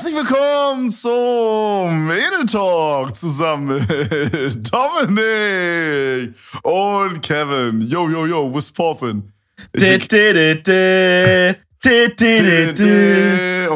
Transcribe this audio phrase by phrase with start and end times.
[0.00, 7.80] Herzlich willkommen zum Edel Talk zusammen mit Dominik und Kevin.
[7.80, 9.24] Yo, yo, yo, what's poppin'?
[9.74, 9.82] Und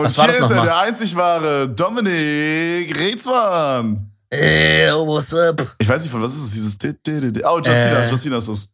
[0.05, 0.65] Was war das nochmal?
[0.67, 4.13] Der einzig wahre Dominik Rezmann.
[4.31, 5.75] Ey, what's up?
[5.79, 6.79] Ich weiß nicht, von was ist es, dieses
[7.45, 8.09] Oh, Justina, Äh.
[8.09, 8.69] Justina ist es.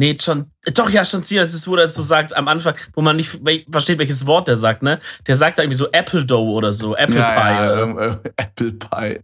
[0.00, 0.46] Nee, schon.
[0.72, 1.20] Doch, ja, schon.
[1.20, 3.38] Das ist, wo er so sagt am Anfang, wo man nicht
[3.70, 4.98] versteht, welches Wort der sagt, ne?
[5.26, 6.96] Der sagt da irgendwie so Apple Dough oder so.
[6.96, 7.52] Apple ja, Pie.
[7.52, 9.20] ja, ähm, äh, Apple Pie.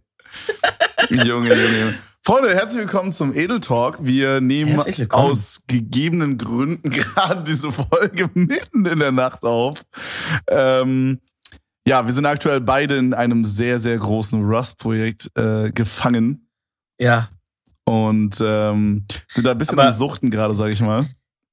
[1.09, 1.93] Junge, Junge, Junge.
[2.23, 3.97] Freunde, herzlich willkommen zum Edel Talk.
[4.01, 9.83] Wir nehmen aus gegebenen Gründen gerade diese Folge mitten in der Nacht auf.
[10.47, 11.21] Ähm,
[11.87, 16.47] ja, wir sind aktuell beide in einem sehr, sehr großen Rust-Projekt äh, gefangen
[16.99, 17.29] ja.
[17.87, 21.07] Und ähm, sind da ein bisschen Aber- am Suchten gerade, sag ich mal.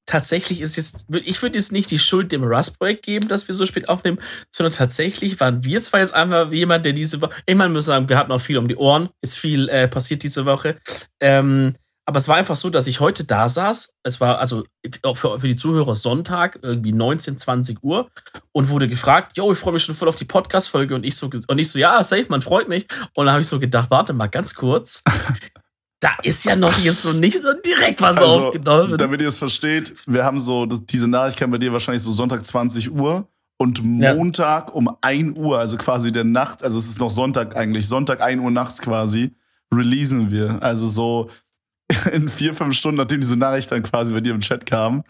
[0.06, 3.64] Tatsächlich ist jetzt, ich würde jetzt nicht die Schuld dem Rust-Projekt geben, dass wir so
[3.64, 4.18] spät aufnehmen,
[4.54, 8.08] sondern tatsächlich waren wir zwar jetzt einfach jemand, der diese Woche, ich meine, muss sagen,
[8.08, 10.76] wir hatten auch viel um die Ohren, ist viel äh, passiert diese Woche.
[11.20, 11.72] Ähm,
[12.04, 13.94] aber es war einfach so, dass ich heute da saß.
[14.02, 14.64] Es war also
[15.04, 18.10] auch für, für die Zuhörer Sonntag, irgendwie 19, 20 Uhr,
[18.52, 20.96] und wurde gefragt, yo, ich freue mich schon voll auf die Podcast-Folge.
[20.96, 22.86] Und ich so, und ich so, ja, safe, man freut mich.
[23.14, 25.02] Und dann habe ich so gedacht, warte mal ganz kurz.
[26.04, 28.98] Da ist ja noch jetzt so nicht so direkt was Also, aufgenommen.
[28.98, 32.44] damit ihr es versteht, wir haben so, diese Nachricht kam bei dir wahrscheinlich so Sonntag
[32.44, 34.14] 20 Uhr und Ja.
[34.14, 38.20] Montag um 1 Uhr, also quasi der Nacht, also es ist noch Sonntag eigentlich, Sonntag
[38.20, 39.34] 1 Uhr nachts quasi,
[39.74, 40.58] releasen wir.
[40.62, 41.30] Also so
[42.12, 45.04] in vier, fünf Stunden, nachdem diese Nachricht dann quasi bei dir im Chat kam.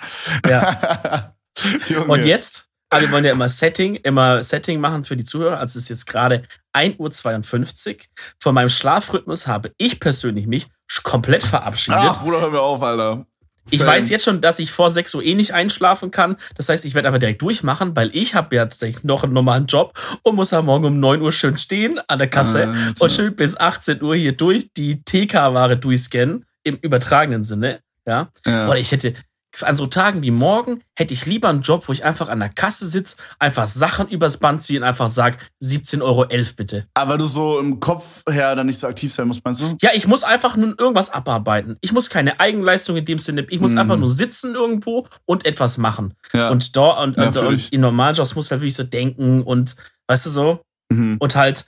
[0.48, 1.34] Ja.
[2.06, 5.58] Und jetzt, aber wir wollen ja immer Setting, immer Setting machen für die Zuhörer.
[5.58, 6.42] Also es ist jetzt gerade
[6.72, 7.96] 1.52 Uhr.
[8.40, 10.68] Von meinem Schlafrhythmus habe ich persönlich mich
[11.02, 12.00] komplett verabschiedet.
[12.02, 13.26] Ach, Bruder, hör mir auf, Alter.
[13.70, 13.90] ich Same.
[13.90, 16.36] weiß jetzt schon, dass ich vor 6 Uhr eh nicht einschlafen kann.
[16.56, 19.66] Das heißt, ich werde einfach direkt durchmachen, weil ich habe ja tatsächlich noch einen normalen
[19.66, 23.04] Job und muss am Morgen um 9 Uhr schön stehen an der Kasse Alter.
[23.04, 27.80] und schön bis 18 Uhr hier durch die TK-Ware durchscannen, im übertragenen Sinne.
[28.06, 28.28] Ja.
[28.46, 28.68] Ja.
[28.68, 29.14] Oder ich hätte
[29.62, 32.48] an so Tagen wie morgen hätte ich lieber einen Job, wo ich einfach an der
[32.48, 36.26] Kasse sitze, einfach Sachen übers Band ziehe und einfach sage, 17,11 Euro
[36.56, 36.86] bitte.
[36.94, 39.76] Aber du so im Kopf her dann nicht so aktiv sein musst, meinst du?
[39.80, 41.76] Ja, ich muss einfach nur irgendwas abarbeiten.
[41.80, 43.78] Ich muss keine Eigenleistung in dem Sinne, ich muss Mhm.
[43.78, 46.14] einfach nur sitzen irgendwo und etwas machen.
[46.32, 46.48] Ja.
[46.50, 47.72] Und da und, Ja, und, und ich.
[47.72, 49.76] in normalen Jobs muss halt wirklich so denken und
[50.08, 50.60] weißt du so,
[50.90, 51.16] mhm.
[51.20, 51.66] und halt,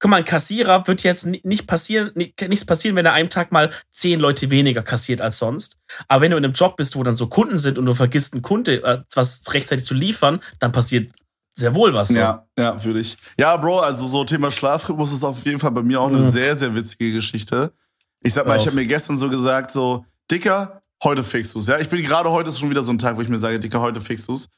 [0.00, 3.30] guck mal, ein Kassierer wird jetzt ni- nicht passieren, ni- nichts passieren, wenn er einem
[3.30, 5.78] Tag mal zehn Leute weniger kassiert als sonst.
[6.08, 8.34] Aber wenn du in einem Job bist, wo dann so Kunden sind und du vergisst,
[8.34, 11.10] einen Kunde äh, was rechtzeitig zu liefern, dann passiert
[11.56, 12.08] sehr wohl was.
[12.08, 12.18] So.
[12.18, 13.16] Ja, ja, für dich.
[13.38, 16.30] Ja, Bro, also so Thema Schlafrhythmus ist auf jeden Fall bei mir auch eine Mhm.
[16.30, 17.72] sehr, sehr witzige Geschichte.
[18.20, 21.68] Ich sag mal, ich habe mir gestern so gesagt, so, Dicker, heute fixst du's.
[21.68, 23.60] Ja, ich bin gerade heute ist schon wieder so ein Tag, wo ich mir sage,
[23.60, 24.48] Dicker, heute fixst du's.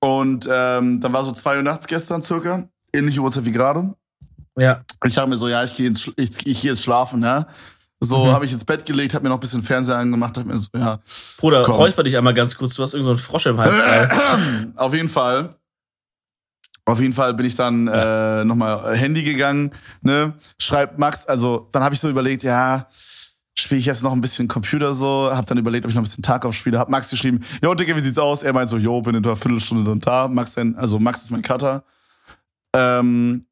[0.00, 3.94] Und ähm, dann war so zwei Uhr nachts gestern circa, ähnliche Uhrzeit wie gerade.
[4.58, 4.82] Ja.
[5.02, 7.46] Und ich dachte mir so, ja, ich gehe ins, ich, ich geh jetzt schlafen, ja.
[8.00, 8.32] So Mhm.
[8.32, 10.68] habe ich ins Bett gelegt, habe mir noch ein bisschen Fernseher angemacht, dachte mir so,
[10.76, 10.98] ja,
[11.38, 11.76] Bruder, Komm.
[11.76, 13.78] räusper dich einmal ganz kurz, du hast irgendeinen so einen Frosch im Hals.
[13.78, 14.72] Äh.
[14.76, 15.54] Auf jeden Fall.
[16.84, 19.70] Auf jeden Fall bin ich dann äh, nochmal Handy gegangen,
[20.00, 20.34] ne?
[20.58, 22.88] Schreibt Max, also dann habe ich so überlegt, ja,
[23.54, 26.06] spiele ich jetzt noch ein bisschen Computer so, hab dann überlegt, ob ich noch ein
[26.06, 28.42] bisschen Tarkov spiele, hab Max geschrieben, jo, Dicke, wie sieht's aus?
[28.42, 30.26] Er meint so, jo, bin in einer Viertelstunde dann da.
[30.26, 31.84] Max also Max ist mein Cutter.
[32.74, 33.46] Ähm,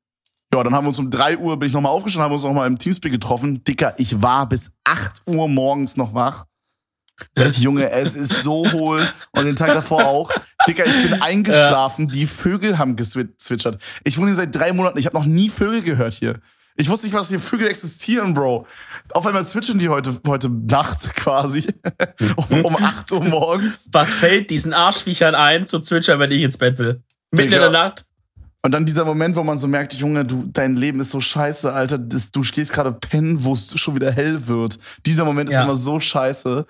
[0.53, 2.44] ja, dann haben wir uns um 3 Uhr, bin ich nochmal aufgestanden, haben wir uns
[2.44, 3.62] nochmal im Teamspeak getroffen.
[3.65, 6.47] Dicker, ich war bis 8 Uhr morgens noch wach.
[7.37, 9.06] Junge, es ist so hohl.
[9.33, 10.31] Und den Tag davor auch.
[10.66, 12.09] Dicker, ich bin eingeschlafen.
[12.09, 13.83] Die Vögel haben gezwitschert.
[14.05, 14.99] Ich wohne hier seit drei Monaten.
[14.99, 16.41] Ich habe noch nie Vögel gehört hier.
[16.77, 18.67] Ich wusste nicht, was hier Vögel existieren, Bro.
[19.12, 21.67] Auf einmal zwitschern die heute, heute Nacht quasi.
[22.37, 23.88] um, um 8 Uhr morgens.
[23.93, 27.03] Was fällt diesen Arschviechern ein, zu zwitschern, wenn ich ins Bett will?
[27.32, 27.67] Mitten Digga.
[27.67, 28.06] in der Nacht?
[28.62, 31.72] Und dann dieser Moment, wo man so merkt, Junge, du, dein Leben ist so scheiße,
[31.72, 31.97] Alter.
[31.98, 34.78] Das, du stehst gerade pennen, wo es schon wieder hell wird.
[35.06, 35.62] Dieser Moment ist Ja.
[35.65, 36.66] immer so scheiße.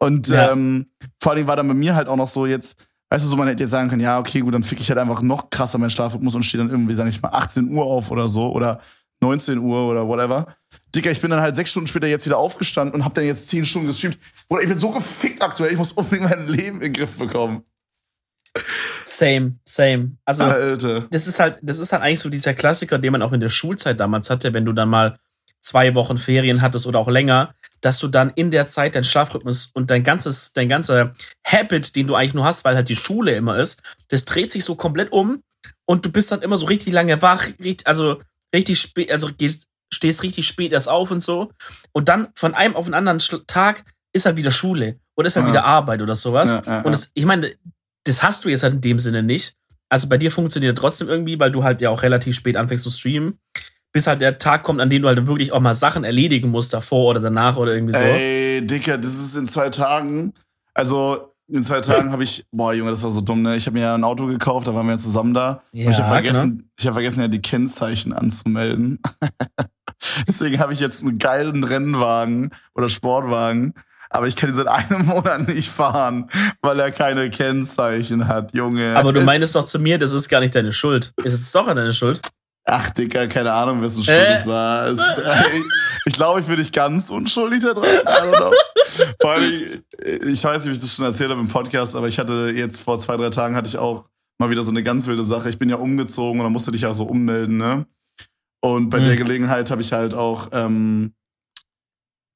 [0.00, 0.50] Und Ja.
[0.52, 0.86] ähm,
[1.20, 3.46] vor allem war dann bei mir halt auch noch so jetzt, weißt du, so man
[3.48, 5.90] hätte jetzt sagen können, ja, okay, gut, dann fick ich halt einfach noch krasser meinen
[5.90, 8.80] Schlafrhythmus und stehe dann irgendwie, sag ich mal, 18 Uhr auf oder so oder
[9.20, 10.46] 19 Uhr oder whatever.
[10.94, 13.48] Dicker, ich bin dann halt sechs Stunden später jetzt wieder aufgestanden und hab dann jetzt
[13.48, 14.18] zehn Stunden gestreamt.
[14.48, 17.62] Oder ich bin so gefickt aktuell, ich muss unbedingt mein Leben in den Griff bekommen.
[19.04, 20.16] Same, same.
[20.24, 21.06] Also, Alter.
[21.10, 23.48] das ist halt, das ist halt eigentlich so dieser Klassiker, den man auch in der
[23.48, 25.18] Schulzeit damals hatte, wenn du dann mal
[25.60, 29.70] zwei Wochen Ferien hattest oder auch länger, dass du dann in der Zeit dein Schlafrhythmus
[29.74, 31.12] und dein ganzes, dein ganzer
[31.46, 34.64] Habit, den du eigentlich nur hast, weil halt die Schule immer ist, das dreht sich
[34.64, 35.42] so komplett um
[35.86, 37.46] und du bist dann immer so richtig lange wach,
[37.84, 38.20] also
[38.54, 41.50] richtig spät, also gehst, stehst richtig spät erst auf und so.
[41.92, 45.46] Und dann von einem auf den anderen Tag ist halt wieder Schule oder ist halt
[45.46, 45.52] Ja.
[45.52, 46.48] wieder Arbeit oder sowas.
[46.50, 47.54] Ja, ja, und das, ich meine,
[48.08, 49.54] das hast du jetzt halt in dem Sinne nicht.
[49.90, 52.90] also bei dir funktioniert trotzdem irgendwie, weil du halt ja auch relativ spät anfängst zu
[52.90, 53.38] streamen,
[53.92, 56.72] bis halt der Tag kommt, an dem du halt wirklich auch mal Sachen erledigen musst,
[56.72, 58.02] davor oder danach oder irgendwie so.
[58.02, 60.34] Ey, Dicker, das ist in zwei Tagen.
[60.74, 63.56] Also in zwei Tagen habe ich, boah Junge, das war so dumm, ne?
[63.56, 65.62] Ich habe mir ja ein Auto gekauft, da waren wir ja zusammen da.
[65.72, 66.68] Ja, ich habe vergessen, genau.
[66.78, 69.00] ich habe vergessen ja die Kennzeichen anzumelden.
[70.28, 73.74] Deswegen habe ich jetzt einen geilen Rennwagen oder Sportwagen,
[74.10, 76.30] aber ich kann ihn seit einem Monat nicht fahren,
[76.62, 78.96] weil er keine Kennzeichen hat, Junge.
[78.96, 81.12] Aber du meinst doch zu mir, das ist gar nicht deine Schuld.
[81.24, 82.20] Ist es doch deine Schuld?
[82.70, 84.34] Ach, Dicker, keine Ahnung, wessen Schuld Äh.
[84.34, 84.86] es war.
[84.88, 85.62] Es, ich
[86.06, 87.84] ich glaube, ich bin nicht ganz unschuldig da dran.
[87.84, 88.52] I don't know.
[89.20, 89.82] Vor allem,
[90.26, 92.80] ich weiß nicht, wie ich das schon erzählt habe im Podcast, aber ich hatte jetzt
[92.82, 94.04] vor zwei, drei Tagen hatte ich auch
[94.38, 95.48] mal wieder so eine ganz wilde Sache.
[95.48, 97.86] Ich bin ja umgezogen und dann musste dich ja so ummelden, ne?
[98.60, 99.04] Und bei Mhm.
[99.04, 101.14] der Gelegenheit habe ich halt auch, ähm,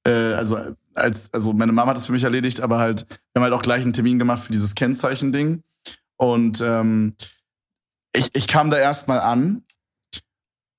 [0.06, 0.58] äh, also
[0.94, 3.62] als, also meine Mama hat das für mich erledigt, aber halt, wir haben halt auch
[3.62, 5.62] gleich einen Termin gemacht für dieses Kennzeichen-Ding.
[6.16, 7.14] Und ähm,
[8.14, 9.62] ich, ich kam da erstmal an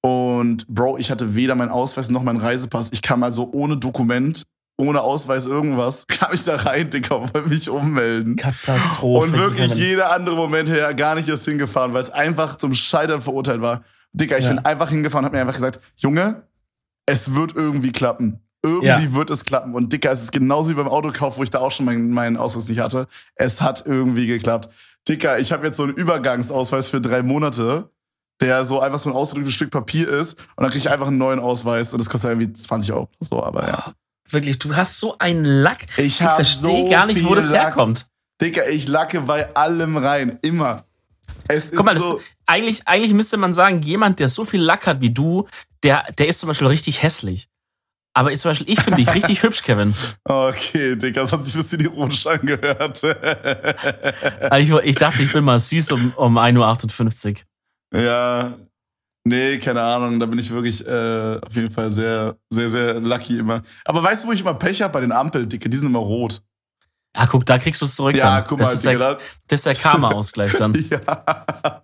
[0.01, 2.89] und Bro, ich hatte weder meinen Ausweis noch meinen Reisepass.
[2.91, 4.43] Ich kam also ohne Dokument,
[4.77, 8.35] ohne Ausweis, irgendwas, kam ich da rein, Digga, und wollte mich ummelden.
[8.35, 9.25] Katastrophe.
[9.27, 9.77] Und wirklich Kevin.
[9.83, 13.83] jeder andere Moment her gar nicht erst hingefahren, weil es einfach zum Scheitern verurteilt war.
[14.11, 14.51] Digga, ich Ja.
[14.51, 16.43] bin einfach hingefahren und hab mir einfach gesagt, Junge,
[17.05, 18.39] es wird irgendwie klappen.
[18.63, 19.13] Irgendwie Ja.
[19.13, 19.75] wird es klappen.
[19.75, 22.37] Und Dicker, es ist genauso wie beim Autokauf, wo ich da auch schon meinen, meinen
[22.37, 23.07] Ausweis nicht hatte.
[23.35, 24.69] Es hat irgendwie geklappt.
[25.07, 27.89] Dicker, ich habe jetzt so einen Übergangsausweis für drei Monate,
[28.39, 30.39] der so einfach so ein ausgedrücktes Stück Papier ist.
[30.55, 33.09] Und dann kriege ich einfach einen neuen Ausweis und das kostet irgendwie 20 Euro.
[33.19, 33.93] So, aber ja.
[34.29, 35.85] Wirklich, du hast so einen Lack.
[35.97, 37.61] Ich Ich verstehe so gar nicht, wo das Lack.
[37.61, 38.05] herkommt.
[38.41, 40.39] Dicker, ich lacke bei allem rein.
[40.41, 40.85] Immer.
[41.49, 42.21] Es Guck mal, das, so.
[42.45, 45.47] eigentlich, eigentlich müsste man sagen, jemand, der so viel Lack hat wie du,
[45.83, 47.49] der, der ist zum Beispiel richtig hässlich.
[48.15, 49.95] Aber ich, zum Beispiel, ich finde dich richtig hübsch, Kevin.
[50.23, 53.03] Okay, Digga, das hat sich ein bisschen ironisch angehört.
[54.49, 57.43] Also ich, ich dachte, ich bin mal süß um, um 1.58
[57.93, 58.01] Uhr.
[58.01, 58.57] ja.
[59.25, 63.37] Nee, keine Ahnung, da bin ich wirklich äh, auf jeden Fall sehr, sehr, sehr lucky
[63.37, 63.61] immer.
[63.85, 64.91] Aber weißt du, wo ich immer Pech habe?
[64.91, 66.41] Bei den Ampeln, Dicke, die sind immer rot.
[67.15, 68.15] Ah, guck, da kriegst du es zurück.
[68.15, 68.47] Ja, dann.
[68.47, 69.17] guck mal, das, ist der, Digga.
[69.47, 70.73] das ist der Karma-Ausgleich dann.
[70.73, 70.79] Da,
[71.63, 71.82] ja.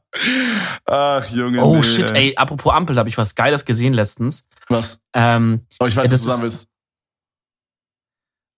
[0.86, 1.64] Ach, Junge.
[1.64, 4.48] Oh nee, shit, ey, apropos Ampel, da habe ich was Geiles gesehen letztens.
[4.68, 5.00] Was?
[5.14, 6.68] Ähm, Oh, ich weiß, Ja, was das du sagen ist- willst.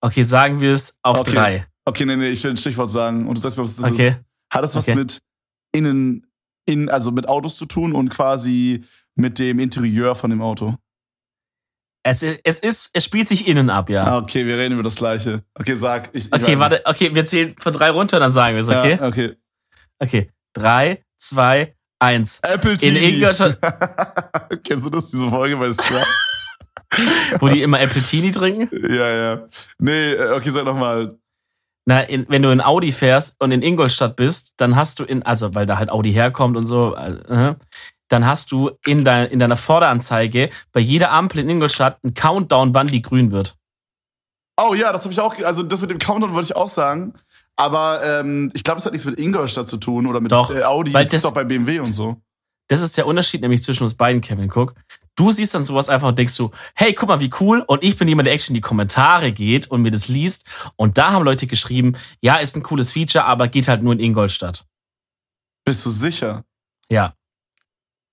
[0.01, 1.31] okay, sagen wir es auf Okay.
[1.33, 1.67] drei.
[1.85, 3.27] Okay, nee, nee, ich will ein Stichwort sagen.
[3.27, 3.91] Und du sagst mir, was das ist.
[3.93, 4.15] Okay.
[4.53, 4.95] Hat es was Okay.
[4.95, 5.19] mit
[5.73, 6.27] innen,
[6.65, 8.83] in, also mit Autos zu tun und quasi
[9.15, 10.75] mit dem Interieur von dem Auto?
[12.03, 14.05] Es, es ist, es spielt sich innen ab, ja.
[14.05, 15.43] Ah, okay, wir reden über das Gleiche.
[15.53, 16.09] Okay, sag.
[16.13, 18.97] Ich, ich Okay, warte, okay, wir zählen von drei runter, dann sagen wir es, okay?
[18.99, 19.35] Ja, okay.
[19.99, 20.31] Okay.
[20.53, 22.39] Drei, zwei, eins.
[22.43, 22.97] Apple In TV.
[22.97, 23.59] Ingolstadt,
[24.63, 26.27] Kennst du das, diese Folge bei Scrubs?
[27.39, 28.69] wo die immer Appletini trinken.
[28.89, 29.47] ja, ja.
[29.79, 31.17] Nee, äh, okay, sag nochmal.
[31.85, 35.23] Na, in, wenn du in Audi fährst und in Ingolstadt bist, dann hast du in,
[35.23, 37.55] also weil da halt Audi herkommt und so, äh,
[38.07, 42.73] dann hast du in, dein, in deiner Vorderanzeige bei jeder Ampel in Ingolstadt einen Countdown,
[42.73, 43.55] wann die grün wird.
[44.57, 47.13] Oh ja, das habe ich auch, also das mit dem Countdown wollte ich auch sagen.
[47.61, 50.63] Aber ähm, ich glaube, es hat nichts mit Ingolstadt zu tun oder mit Doch, äh,
[50.63, 50.93] Audi.
[50.93, 52.17] weil Das ist doch bei BMW und so.
[52.67, 54.73] Das ist der Unterschied nämlich zwischen uns beiden, Kevin Cook.
[55.15, 57.63] Du siehst dann sowas einfach und denkst du, hey, guck mal, wie cool.
[57.67, 60.45] Und ich bin jemand, der actually in die Kommentare geht und mir das liest.
[60.77, 63.99] Und da haben Leute geschrieben, ja, ist ein cooles Feature, aber geht halt nur in
[63.99, 64.65] Ingolstadt.
[65.65, 66.45] Bist du sicher?
[66.91, 67.13] Ja.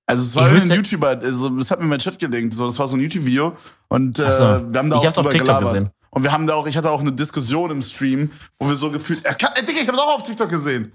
[0.07, 2.53] Also es war wüsste- YouTuber, also das hat mir mein Chat gelinkt.
[2.55, 3.57] So, das war so ein YouTube-Video
[3.89, 4.45] und äh, so.
[4.45, 5.65] wir haben da Ich auch hab's auf TikTok gelabert.
[5.73, 5.91] gesehen.
[6.19, 8.91] Und wir haben da auch, ich hatte auch eine Diskussion im Stream, wo wir so
[8.91, 10.93] gefühlt, es kann, ey, Digga, ich hab's auch auf TikTok gesehen.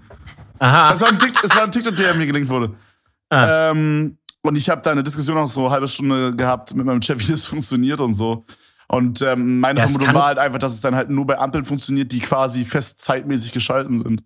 [0.58, 0.92] Aha.
[0.92, 2.74] Es war ein, Tik- es war ein TikTok, der mir gelinkt wurde.
[3.30, 3.70] Ah.
[3.70, 7.00] Ähm, und ich habe da eine Diskussion auch so eine halbe Stunde gehabt mit meinem
[7.00, 8.44] Chat, wie das funktioniert und so.
[8.86, 11.64] Und ähm, meine Ja, Vermutung war halt einfach, dass es dann halt nur bei Ampeln
[11.64, 14.24] funktioniert, die quasi fest zeitmäßig geschalten sind.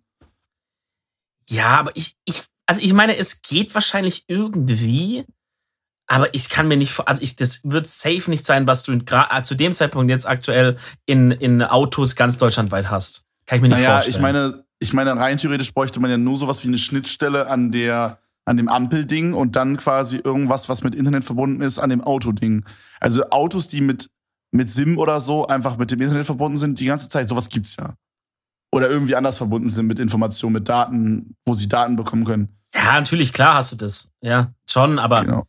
[1.49, 5.25] Ja, aber ich, ich, also ich meine, es geht wahrscheinlich irgendwie,
[6.09, 9.43] aber ich kann mir nicht, also ich, das wird safe nicht sein, was du gra-
[9.43, 13.25] zu dem Zeitpunkt jetzt aktuell in, in Autos ganz deutschlandweit hast.
[13.47, 14.15] Kann ich mir nicht Naja, vorstellen.
[14.17, 17.71] ich meine, ich meine, rein theoretisch bräuchte man ja nur sowas wie eine Schnittstelle an
[17.73, 22.01] der, an dem Ampelding und dann quasi irgendwas, was mit Internet verbunden ist, an dem
[22.03, 22.65] Autoding.
[23.01, 24.09] Also Autos, die mit,
[24.51, 27.77] mit SIM oder so einfach mit dem Internet verbunden sind, die ganze Zeit, sowas gibt's
[27.77, 27.95] ja.
[28.73, 32.49] Oder irgendwie anders verbunden sind mit Informationen, mit Daten, wo sie Daten bekommen können.
[32.75, 34.11] Ja, natürlich, klar hast du das.
[34.23, 35.47] Ja, schon, aber Genau.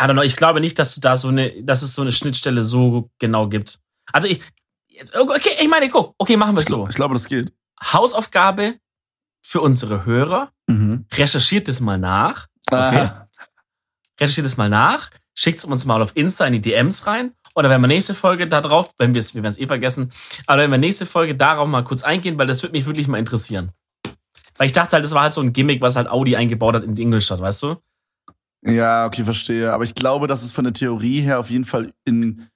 [0.00, 2.12] I don't know, ich glaube nicht, dass du da so eine, dass es so eine
[2.12, 3.78] Schnittstelle so genau gibt.
[4.12, 4.40] Also ich,
[4.90, 6.86] jetzt, okay, ich meine, guck, okay, machen wir es so.
[6.88, 7.52] Ich glaube, das geht.
[7.82, 8.74] Hausaufgabe
[9.42, 11.06] für unsere Hörer, Mhm.
[11.14, 12.46] recherchiert es mal nach.
[12.68, 12.98] Okay.
[12.98, 13.28] Aha.
[14.20, 17.32] recherchiert es mal nach, schickt es uns mal auf Insta in die DMs rein.
[17.54, 20.10] Oder wenn wir nächste Folge da drauf, wenn wir es, wir werden es eh vergessen,
[20.46, 23.18] aber wenn wir nächste Folge darauf mal kurz eingehen, weil das würde mich wirklich mal
[23.18, 23.70] interessieren.
[24.58, 26.84] Weil ich dachte halt, das war halt so ein Gimmick, was halt Audi eingebaut hat
[26.84, 27.76] in Ingolstadt, weißt du?
[28.66, 29.72] Ja, okay, verstehe.
[29.72, 32.46] Aber ich glaube, dass es von der Theorie her auf jeden Fall in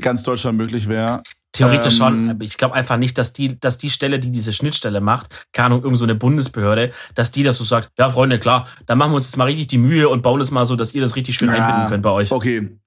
[0.00, 1.22] ganz Deutschland möglich wäre.
[1.52, 4.54] Theoretisch ähm, schon, aber ich glaube einfach nicht, dass die, dass die Stelle, die diese
[4.54, 8.38] Schnittstelle macht, keine Ahnung, irgend so eine Bundesbehörde, dass die das so sagt, ja, Freunde,
[8.38, 10.76] klar, dann machen wir uns jetzt mal richtig die Mühe und bauen es mal so,
[10.76, 12.32] dass ihr das richtig schön ja, einbinden könnt bei euch.
[12.32, 12.78] Okay.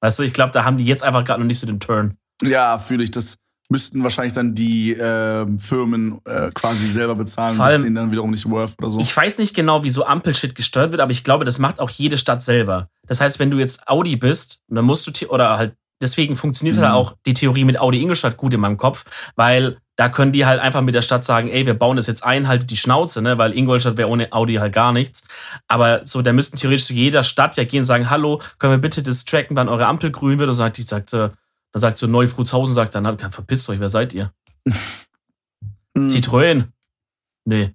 [0.00, 2.16] Weißt du, ich glaube, da haben die jetzt einfach gerade noch nicht so den Turn.
[2.42, 3.10] Ja, fühle ich.
[3.10, 3.36] Das
[3.70, 8.30] müssten wahrscheinlich dann die äh, Firmen äh, quasi selber bezahlen, Vor allem, denen dann wiederum
[8.30, 9.00] nicht worth oder so.
[9.00, 11.90] Ich weiß nicht genau, wie so Ampelshit gesteuert wird, aber ich glaube, das macht auch
[11.90, 12.88] jede Stadt selber.
[13.06, 16.88] Das heißt, wenn du jetzt Audi bist, dann musst du, oder halt deswegen funktioniert halt
[16.88, 16.92] mhm.
[16.92, 19.04] halt auch die Theorie mit Audi Ingolstadt gut in meinem Kopf,
[19.36, 22.24] weil da können die halt einfach mit der Stadt sagen, ey, wir bauen das jetzt
[22.24, 25.24] ein, haltet die Schnauze, ne, weil Ingolstadt wäre ohne Audi halt gar nichts.
[25.68, 28.78] Aber so, da müssten theoretisch zu jeder Stadt ja gehen und sagen, hallo, können wir
[28.78, 30.48] bitte das tracken, wann eure Ampel grün wird?
[30.48, 31.10] Und sagt, die sagt,
[31.74, 34.32] dann sagt so Neufrutzhausen, sagt dann, verpisst euch, wer seid ihr?
[34.64, 36.06] Mhm.
[36.06, 36.68] Citroën?
[37.44, 37.74] Nee.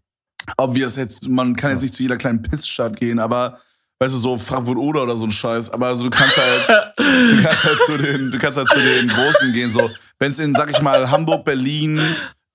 [0.57, 3.59] Obvious, jetzt, man kann jetzt nicht zu jeder kleinen Pissstadt gehen, aber
[3.99, 5.69] weißt du, so Frankfurt oder oder so ein Scheiß.
[5.71, 9.09] Aber also du kannst halt, du kannst halt zu den, du kannst halt zu den
[9.09, 9.69] Großen gehen.
[9.69, 11.99] So, wenn es in, sag ich mal, Hamburg, Berlin,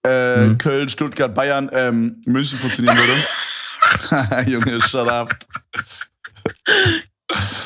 [0.02, 0.58] äh, mhm.
[0.58, 4.50] Köln, Stuttgart, Bayern, ähm, München funktionieren würde.
[4.50, 5.36] Junge, shut up.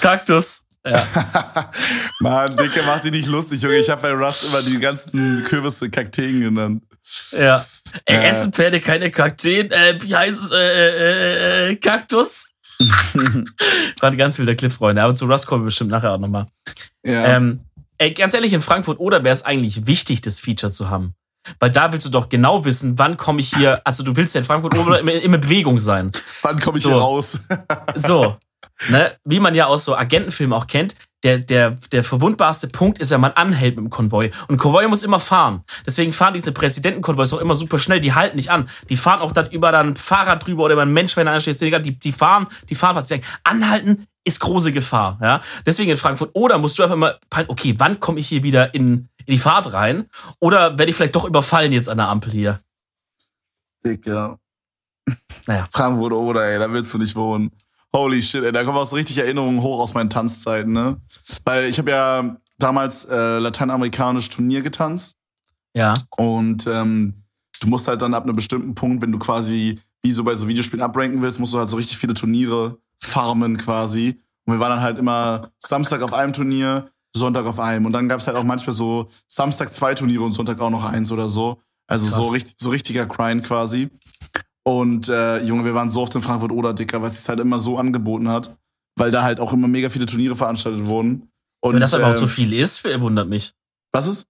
[0.00, 0.64] Kaktus.
[0.88, 1.06] Ja.
[2.20, 3.78] Mann, Dicke, mach dich nicht lustig, Junge.
[3.78, 6.82] Ich habe bei Rust immer die ganzen Kürbisse Kakteen genannt.
[7.32, 7.64] Ja.
[8.04, 8.28] Äh, äh.
[8.28, 9.70] Essen Pferde keine Kakteen.
[9.70, 10.50] Äh, wie heißt es?
[10.50, 12.48] Äh, äh, äh, Kaktus?
[14.00, 15.02] War ganz wilder Clip, Freunde.
[15.02, 16.46] Aber zu Rust kommen wir bestimmt nachher auch nochmal.
[17.04, 17.36] Ja.
[17.36, 17.60] Ähm,
[17.98, 21.14] ey, ganz ehrlich, in Frankfurt oder wäre es eigentlich wichtig, das Feature zu haben?
[21.60, 24.40] Weil da willst du doch genau wissen, wann komme ich hier, also du willst ja
[24.40, 26.12] in Frankfurt oder immer, in Bewegung sein.
[26.42, 26.90] Wann komme ich so.
[26.90, 27.40] hier raus?
[27.96, 28.36] so.
[28.88, 29.16] Ne?
[29.24, 30.94] Wie man ja aus so Agentenfilmen auch kennt,
[31.24, 34.30] der, der, der verwundbarste Punkt ist, wenn man anhält mit dem Konvoi.
[34.46, 35.64] Und ein Konvoi muss immer fahren.
[35.84, 38.00] Deswegen fahren diese Präsidentenkonvois auch immer super schnell.
[38.00, 38.68] Die halten nicht an.
[38.88, 41.60] Die fahren auch dann über ein Fahrrad drüber oder über einen Mensch, wenn er ansteht.
[41.60, 43.04] Die, die fahren, die fahren.
[43.42, 45.18] Anhalten ist große Gefahr.
[45.20, 45.40] Ja?
[45.66, 46.30] Deswegen in Frankfurt.
[46.34, 47.18] Oder musst du einfach mal,
[47.48, 50.06] okay, wann komme ich hier wieder in, in die Fahrt rein?
[50.38, 52.60] Oder werde ich vielleicht doch überfallen jetzt an der Ampel hier?
[53.84, 54.38] Dicker.
[55.46, 55.64] Naja.
[55.70, 57.50] Frankfurt oder, ey, da willst du nicht wohnen.
[57.94, 61.00] Holy shit, ey, da kommen auch so richtig Erinnerungen hoch aus meinen Tanzzeiten, ne?
[61.44, 65.16] Weil ich habe ja damals äh, lateinamerikanisch Turnier getanzt.
[65.74, 65.94] Ja.
[66.16, 67.24] Und ähm,
[67.60, 70.48] du musst halt dann ab einem bestimmten Punkt, wenn du quasi wie so bei so
[70.48, 74.20] Videospielen abranken willst, musst du halt so richtig viele Turniere farmen quasi.
[74.44, 77.86] Und wir waren dann halt immer Samstag auf einem Turnier, Sonntag auf einem.
[77.86, 80.84] Und dann gab es halt auch manchmal so Samstag zwei Turniere und Sonntag auch noch
[80.84, 81.60] eins oder so.
[81.86, 83.88] Also so, richtig, so richtiger Grind quasi.
[84.68, 87.40] Und äh, Junge, wir waren so oft in Frankfurt oder Dicker, weil es sich halt
[87.40, 88.54] immer so angeboten hat,
[88.96, 91.30] weil da halt auch immer mega viele Turniere veranstaltet wurden.
[91.60, 93.54] Und Wenn das äh, überhaupt so viel ist, wundert mich.
[93.92, 94.26] Was ist?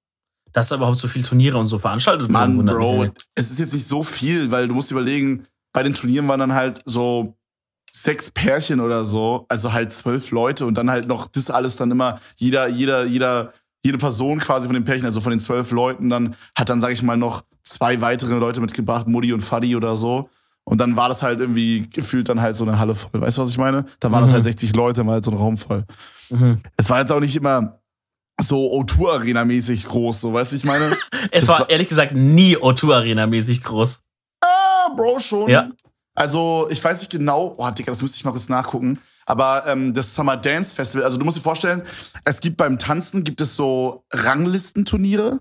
[0.53, 3.11] Dass da überhaupt so viele Turniere und so veranstaltet Mann, wundert Bro, mich.
[3.35, 5.43] Es ist jetzt nicht so viel, weil du musst überlegen,
[5.73, 7.37] bei den Turnieren waren dann halt so
[7.91, 11.91] sechs Pärchen oder so, also halt zwölf Leute und dann halt noch das alles dann
[11.91, 13.55] immer, jeder, jeder, jeder,
[13.89, 16.93] jede Person quasi von den Pärchen, also von den zwölf Leuten, dann hat dann, sag
[16.93, 20.29] ich mal, noch zwei weitere Leute mitgebracht, Mutti und Fadi oder so.
[20.65, 23.21] Und dann war das halt irgendwie gefühlt dann halt so eine Halle voll.
[23.21, 23.87] Weißt du, was ich meine?
[24.01, 24.27] Da waren mhm.
[24.27, 25.87] das halt 60 Leute, mal halt so ein Raum voll.
[26.29, 26.61] Mhm.
[26.77, 27.81] Es war jetzt auch nicht immer
[28.41, 30.95] so O2 Arena mäßig groß, so weißt du, ich meine?
[31.31, 34.03] es war, war ehrlich gesagt nie O2 Arena mäßig groß.
[34.43, 35.49] Ah, Bro, schon.
[35.49, 35.71] Ja.
[36.19, 38.99] Also, ich weiß nicht genau, oh, Digga, das müsste ich mal kurz nachgucken.
[39.25, 41.83] Aber ähm, das Summer Dance Festival, also du musst dir vorstellen,
[42.25, 45.39] es gibt beim Tanzen gibt es so Ranglistenturniere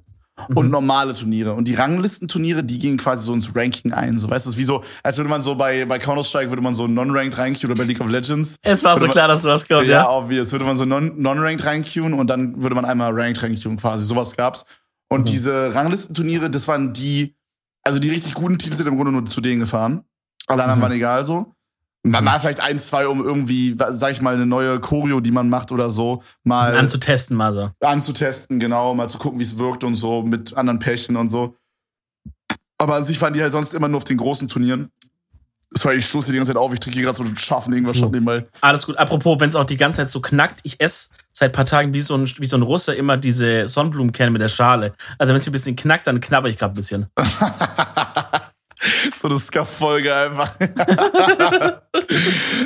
[0.54, 0.72] und mhm.
[0.72, 1.54] normale Turniere.
[1.54, 4.20] Und die Ranglistenturniere, die gingen quasi so ins Ranking ein.
[4.20, 6.86] So, weißt du, wie so, als würde man so bei, bei Counter-Strike würde man so
[6.86, 8.58] non-ranked reinqueuen oder bei League of Legends.
[8.62, 10.04] Es war so man, klar, dass du was kommt, ja.
[10.04, 10.52] Ja, obvious.
[10.52, 14.06] Würde man so non-ranked reinqueuen und dann würde man einmal ranked reinqueuen quasi.
[14.06, 14.64] Sowas gab's.
[15.10, 15.26] Und mhm.
[15.26, 17.36] diese Ranglistenturniere, das waren die,
[17.84, 20.04] also die richtig guten Teams sind im Grunde nur zu denen gefahren.
[20.48, 20.84] Alle anderen mhm.
[20.84, 21.54] waren egal so.
[22.04, 25.50] Mal, mal vielleicht eins, zwei, um irgendwie, sag ich mal, eine neue Choreo, die man
[25.50, 26.76] macht oder so, mal.
[26.76, 27.70] anzutesten, mal so.
[27.82, 31.56] Anzutesten, genau, mal zu gucken, wie es wirkt und so, mit anderen Pärchen und so.
[32.78, 34.92] Aber an sich waren die halt sonst immer nur auf den großen Turnieren.
[35.72, 38.48] Sorry, ich stoße die ganze Zeit auf, ich trinke gerade so scharfen irgendwas schon nebenbei.
[38.62, 38.98] Alles gut.
[38.98, 41.94] Apropos, wenn es auch die ganze Zeit so knackt, ich esse seit ein paar Tagen
[41.94, 44.94] wie so ein, wie so ein Russe immer diese Sonnenblumenkerne mit der Schale.
[45.18, 47.08] Also wenn es ein bisschen knackt, dann knabber ich gerade ein bisschen.
[49.14, 50.54] so eine Scuff-Folge einfach.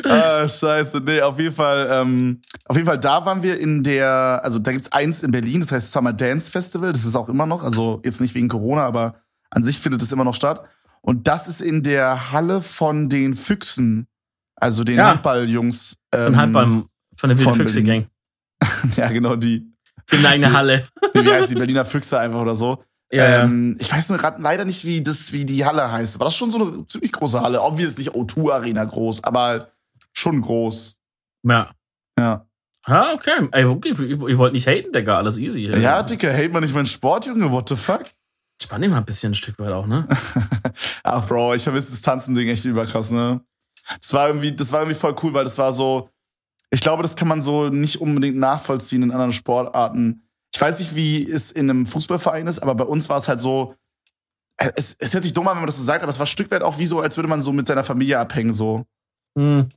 [0.04, 1.00] ah, scheiße.
[1.00, 4.72] Nee, auf jeden Fall, ähm, auf jeden Fall, da waren wir in der, also da
[4.72, 6.92] gibt's eins in Berlin, das heißt Summer Dance Festival.
[6.92, 9.16] Das ist auch immer noch, also jetzt nicht wegen Corona, aber
[9.50, 10.68] an sich findet es immer noch statt.
[11.02, 14.08] Und das ist in der Halle von den Füchsen,
[14.56, 15.10] also den ja.
[15.10, 15.98] Handballjungs.
[16.14, 16.84] Ähm, Handball
[17.18, 18.08] von der Wilde Füchse Gang.
[18.96, 19.68] ja, genau, die.
[20.12, 20.84] Die eigene Halle.
[21.14, 22.84] wie heißt die Berliner Füchse einfach oder so.
[23.12, 26.16] Ja, ähm, ich weiß leider nicht, wie, das, wie die Halle heißt.
[26.16, 27.62] Aber das ist schon so eine ziemlich große Halle.
[27.62, 29.72] Obviously nicht O2 Arena groß, aber
[30.14, 30.98] schon groß.
[31.48, 31.70] ja.
[32.20, 32.46] Ja.
[32.86, 33.48] Ah, okay.
[33.52, 33.94] Ey, okay.
[33.98, 35.18] Ihr, ihr wollt nicht haten, Digga.
[35.18, 35.68] Alles easy.
[35.68, 38.04] Ja, Dicker, hate man nicht meinen Sport, Junge, what the fuck?
[38.62, 40.08] Spann dich mal ein bisschen ein Stück weit auch, ne?
[41.04, 43.42] Ach, Bro, ich vermisse das Tanzen-Ding echt überkrass, ne?
[44.00, 46.10] Das war irgendwie, das war irgendwie voll cool, weil das war so,
[46.70, 50.28] ich glaube, das kann man so nicht unbedingt nachvollziehen in anderen Sportarten.
[50.54, 53.40] Ich weiß nicht, wie es in einem Fußballverein ist, aber bei uns war es halt
[53.40, 53.76] so,
[54.58, 56.26] äh, es, es hört sich dumm an, wenn man das so sagt, aber es war
[56.26, 58.86] ein Stück weit auch wie so, als würde man so mit seiner Familie abhängen, so.
[59.38, 59.68] Hm.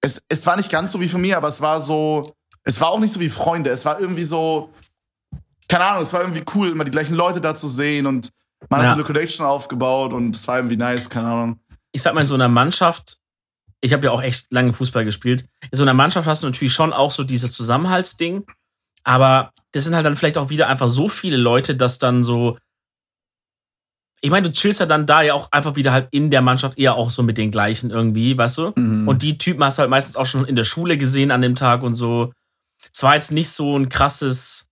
[0.00, 2.32] Es, es war nicht ganz so wie von mir, aber es war so,
[2.64, 3.70] es war auch nicht so wie Freunde.
[3.70, 4.70] Es war irgendwie so,
[5.68, 8.30] keine Ahnung, es war irgendwie cool, immer die gleichen Leute da zu sehen und
[8.68, 8.86] man Ja.
[8.86, 11.60] hat so eine Connection aufgebaut und es war irgendwie nice, keine Ahnung.
[11.92, 13.18] ich sag mal, in so einer Mannschaft,
[13.80, 16.72] ich habe ja auch echt lange Fußball gespielt, in so einer Mannschaft hast du natürlich
[16.72, 18.46] schon auch so dieses Zusammenhaltsding,
[19.04, 22.56] aber das sind halt dann vielleicht auch wieder einfach so viele Leute, dass dann so,
[24.20, 26.78] ich meine, du chillst ja dann da ja auch einfach wieder halt in der Mannschaft
[26.78, 28.72] eher auch so mit den gleichen irgendwie, weißt du?
[28.76, 29.08] Mhm.
[29.08, 31.54] Und die Typen hast du halt meistens auch schon in der Schule gesehen an dem
[31.56, 32.32] Tag und so.
[32.92, 34.66] Es war jetzt nicht so ein krasses,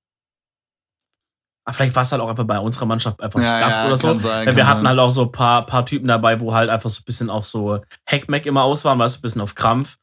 [1.64, 3.96] Ah, vielleicht war es halt auch einfach bei unserer Mannschaft einfach Ja, scuffed ja, oder
[3.96, 4.16] so.
[4.16, 4.88] sein, Weil wir hatten sein.
[4.88, 7.46] halt auch so ein paar, paar Typen dabei, wo halt einfach so ein bisschen auf
[7.46, 9.98] so Hackmack immer aus waren, weißt du, ein bisschen auf Krampf.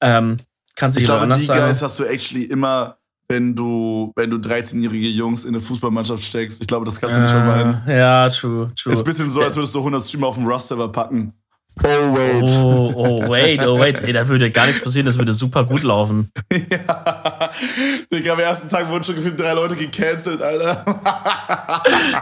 [0.00, 0.36] Ähm,
[0.74, 1.60] kann sich ich glaube, anders die sagen.
[1.60, 6.60] Guys hast du actually immer, wenn du, wenn du 13-jährige Jungs in eine Fußballmannschaft steckst.
[6.60, 7.82] Ich glaube, das kannst du nicht vermeiden.
[7.86, 8.92] Äh, ja, true, true.
[8.92, 11.32] Ist ein bisschen so, als würdest du 100 Streamer auf dem Rust-Server packen.
[11.82, 12.50] Oh, wait.
[12.58, 14.00] Oh, oh, wait, oh, wait.
[14.00, 16.30] Ey, da würde gar nichts passieren, das würde super gut laufen.
[16.52, 17.50] ja.
[18.10, 20.84] Digga, am ersten Tag wurden schon gefühlt drei Leute gecancelt, Alter.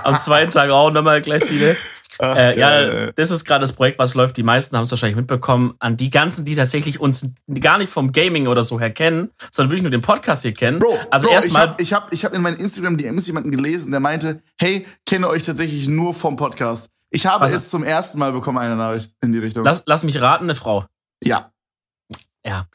[0.03, 1.77] Am zweiten Tag auch nochmal gleich viele.
[2.19, 4.37] Ach, Äh, ja, das ist gerade das Projekt, was läuft.
[4.37, 5.75] Die meisten haben es wahrscheinlich mitbekommen.
[5.79, 7.31] An die ganzen, die tatsächlich uns
[7.61, 10.79] gar nicht vom Gaming oder so her kennen, sondern wirklich nur den Podcast hier kennen.
[10.79, 13.91] Bro, also Bro, ich erstmal, habe ich hab, ich hab in meinen Instagram-DMs jemanden gelesen,
[13.91, 16.89] der meinte, hey, kenne euch tatsächlich nur vom Podcast.
[17.11, 19.65] Ich habe Was- es zum ersten Mal bekommen, eine Nachricht in die Richtung.
[19.65, 20.87] lass, lass mich raten, eine Frau.
[21.23, 21.51] ja.
[22.47, 22.67] Ja.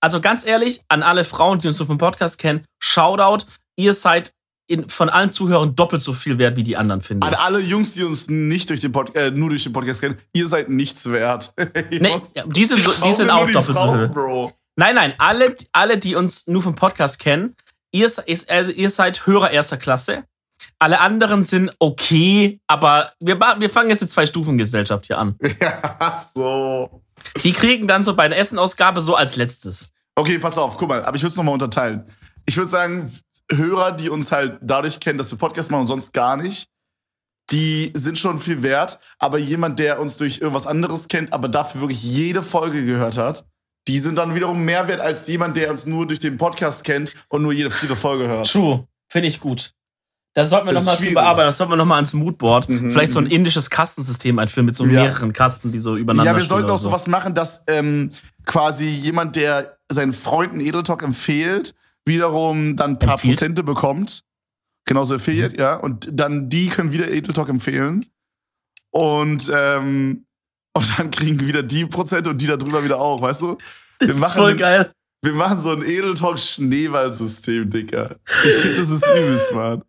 [0.00, 3.44] Also ganz ehrlich, an alle Frauen, die uns so vom Podcast kennen, Shoutout.
[3.76, 4.32] Ihr seid
[4.68, 7.38] in, von allen Zuhörern doppelt so viel wert wie die anderen, finde An ich.
[7.40, 10.46] alle Jungs, die uns nicht durch den Pod äh, nur durch den Podcast kennen, ihr
[10.46, 11.52] seid nichts wert.
[11.90, 12.14] Nee,
[12.46, 14.08] die sind, so, die sind auch doppelt so viel.
[14.08, 14.52] Bro.
[14.76, 17.56] Nein, nein, alle, alle, die uns nur vom Podcast kennen,
[17.92, 20.24] ihr, also ihr seid Hörer erster Klasse.
[20.78, 25.36] Alle anderen sind okay, aber wir, wir fangen jetzt eine Zwei-Stufen-Gesellschaft hier an.
[25.60, 27.02] Ja, so.
[27.42, 29.92] Die kriegen dann so bei der Essenausgabe so als letztes.
[30.14, 32.04] Okay, pass auf, guck mal, aber ich würde es nochmal unterteilen.
[32.46, 33.10] Ich würde sagen,
[33.50, 36.68] Hörer, die uns halt dadurch kennen, dass wir Podcast machen und sonst gar nicht,
[37.50, 38.98] die sind schon viel wert.
[39.18, 43.46] Aber jemand, der uns durch irgendwas anderes kennt, aber dafür wirklich jede Folge gehört hat,
[43.86, 47.12] die sind dann wiederum mehr wert als jemand, der uns nur durch den Podcast kennt
[47.28, 48.50] und nur jede vierte Folge hört.
[48.52, 48.86] True.
[49.10, 49.70] Finde ich gut.
[50.34, 51.46] Da sollten wir Das nochmal drüber arbeiten.
[51.46, 52.68] Das sollten wir nochmal ans Moodboard.
[52.68, 53.30] Mhm, Vielleicht so ein mhm.
[53.30, 55.04] indisches Kastensystem einführen mit so Ja.
[55.04, 56.90] mehreren Kasten, die so übereinander Ja, wir sollten auch so.
[56.90, 58.10] sowas machen, dass ähm,
[58.44, 61.74] quasi jemand, der seinen Freunden Edel Talk empfiehlt,
[62.08, 63.38] wiederum dann ein paar Empfiehlt?
[63.38, 64.24] Prozente bekommt.
[64.86, 65.60] Genauso Affiliate, Mhm.
[65.60, 65.74] ja.
[65.76, 68.04] Und dann die können wieder Edel Talk empfehlen.
[68.90, 70.24] Und, ähm,
[70.74, 73.58] und dann kriegen wieder die Prozente und die da drüber wieder auch, weißt du?
[73.98, 74.90] Das wir ist machen voll geil.
[75.22, 78.16] Wir machen so ein Edel Talk Schneeballsystem, Dicker.
[78.44, 79.84] Ich finde, das ist übel smart.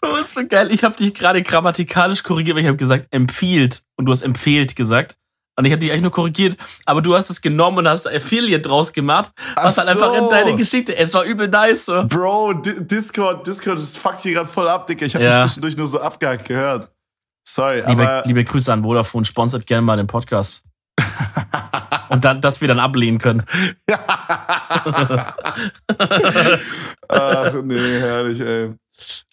[0.00, 0.72] Bro, ist voll geil.
[0.72, 4.74] Ich habe dich gerade grammatikalisch korrigiert, weil ich habe gesagt empfiehlt und du hast empfehlt
[4.74, 5.16] gesagt.
[5.56, 8.62] Und ich habe dich eigentlich nur korrigiert, aber du hast es genommen und hast Affiliate
[8.62, 10.96] draus gemacht, was Ach halt einfach in deine Geschichte.
[10.96, 11.84] Es war übel nice.
[11.86, 12.04] So.
[12.06, 15.06] Bro, Di- Discord, Discord, das fuckt hier gerade voll ab, Dicker.
[15.06, 15.34] Ich habe Ja.
[15.42, 16.90] dich zwischendurch nur so abgehackt gehört.
[17.46, 18.22] Sorry, Liebe, aber.
[18.26, 20.64] liebe Grüße an Vodafone, sponsert gerne mal den Podcast.
[22.08, 23.44] und dann, dass wir dann ablehnen können.
[27.08, 28.72] Ach, nee, herrlich, ey.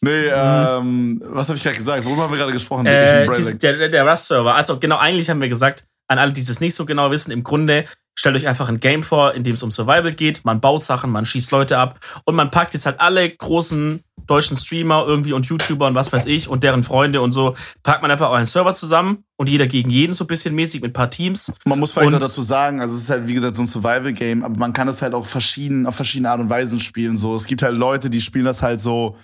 [0.02, 2.04] Nee, ähm, was habe ich gerade gesagt?
[2.06, 2.82] Worüber haben wir gerade gesprochen?
[2.84, 2.88] Mhm.
[2.88, 4.54] Äh, dies, der- der Rust-Server.
[4.56, 7.44] Also genau, eigentlich haben wir gesagt, an alle, die es nicht so genau wissen, im
[7.44, 7.86] Grunde
[8.20, 10.44] stellt euch einfach ein Game vor, in dem es um Survival geht.
[10.44, 14.58] Man baut Sachen, man schießt Leute ab und man packt jetzt halt alle großen deutschen
[14.58, 18.12] Streamer irgendwie und YouTuber und was weiß ich und deren Freunde und so, packt man
[18.12, 21.10] einfach euren Server zusammen und jeder gegen jeden so ein bisschen mäßig mit ein paar
[21.10, 21.54] Teams.
[21.66, 23.68] Man muss vielleicht und- noch dazu sagen, also es ist halt wie gesagt so ein
[23.68, 27.16] Survival-Game, aber man kann es halt auch verschieden, auf verschiedene Art und Weisen spielen.
[27.18, 29.16] So, es gibt halt Leute, die spielen das halt so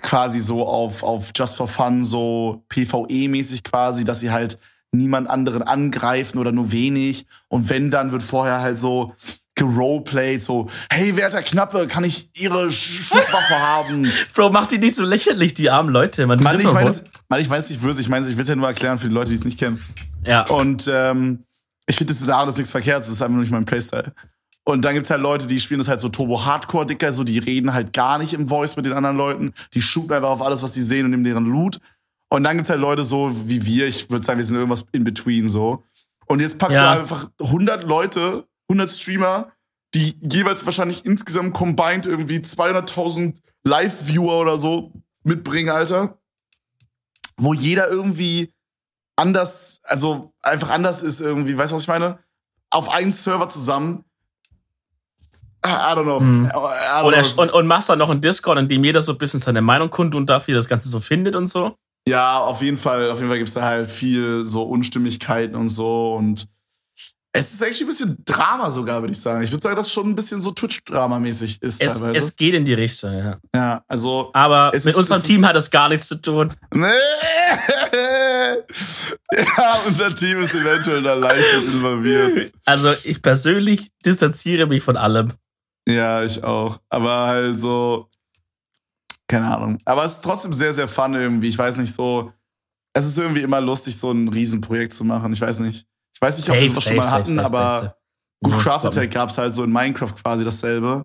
[0.00, 4.58] quasi so auf, auf Just for Fun, so PvE-mäßig quasi, dass sie halt
[4.92, 7.26] niemand anderen angreifen oder nur wenig.
[7.48, 9.14] Und wenn, dann wird vorher halt so
[9.54, 14.10] geroleplayed, so, hey, werter Knappe, kann ich ihre Sch- Schusswaffe haben?
[14.34, 16.26] Bro, macht die nicht so lächerlich, die armen Leute.
[16.26, 18.48] Man, Mann, ich meine, es- Mann, ich weiß nicht böse, ich meine, ich will es
[18.48, 19.82] ja nur erklären für die Leute, die es nicht kennen.
[20.24, 20.42] ja.
[20.48, 21.44] Und ähm,
[21.86, 24.12] ich finde, das ist daran ist nichts verkehrt, das ist einfach nur nicht mein Playstyle.
[24.64, 27.92] Und dann gibt's halt Leute, die spielen das halt so Turbo-Hardcore-Dicker, so die reden halt
[27.92, 29.52] gar nicht im Voice mit den anderen Leuten.
[29.74, 31.80] Die shooten einfach auf alles, was sie sehen und nehmen deren Loot.
[32.32, 35.04] Und dann gibt's halt Leute so wie wir, ich würde sagen, wir sind irgendwas in
[35.04, 35.84] between so.
[36.26, 36.94] Und jetzt packst Ja.
[36.94, 39.50] du einfach 100 Leute, 100 Streamer,
[39.94, 44.92] die jeweils wahrscheinlich insgesamt combined irgendwie 200.000 Live-Viewer oder so
[45.24, 46.18] mitbringen, Alter.
[47.36, 48.52] Wo jeder irgendwie
[49.16, 52.20] anders, also einfach anders ist irgendwie, weißt du, was ich meine?
[52.70, 54.04] Auf einen Server zusammen.
[55.66, 56.20] I don't know.
[56.20, 56.46] Mhm.
[56.46, 57.42] I don't Und, know.
[57.42, 59.90] und, und machst dann noch einen Discord, in dem jeder so ein bisschen seine Meinung
[59.90, 61.76] kundtun darf, wie er das Ganze so findet und so.
[62.08, 66.14] Ja, auf jeden Fall, auf jeden Fall gibt's da halt viel so Unstimmigkeiten und so
[66.16, 66.46] und
[67.32, 69.44] es ist eigentlich ein bisschen Drama sogar, würde ich sagen.
[69.44, 72.18] Ich würde sagen, dass es schon ein bisschen so Twitch-Drama-mäßig ist Es, teilweise.
[72.18, 73.38] es geht in die Richtung, ja.
[73.54, 74.30] ja, also.
[74.32, 76.52] Aber Es mit ist- unserem es Team hat das gar nichts zu tun.
[76.74, 76.86] Nee.
[79.36, 82.52] ja, unser Team ist eventuell da leicht involviert.
[82.64, 85.32] Also ich persönlich distanziere mich von allem.
[85.88, 86.80] Ja, ich auch.
[86.88, 88.08] Aber halt so.
[89.30, 89.78] Keine Ahnung.
[89.84, 91.46] Aber es ist trotzdem sehr, sehr fun irgendwie.
[91.48, 92.32] Ich weiß nicht, so.
[92.92, 95.32] Es ist irgendwie immer lustig, so ein Riesenprojekt zu machen.
[95.32, 95.86] Ich weiß nicht.
[96.12, 97.96] Ich weiß nicht, ob wir sowas schon mal hatten, aber.
[98.42, 101.04] Gut, Nee, Craft Attack gab's halt so in Minecraft quasi dasselbe.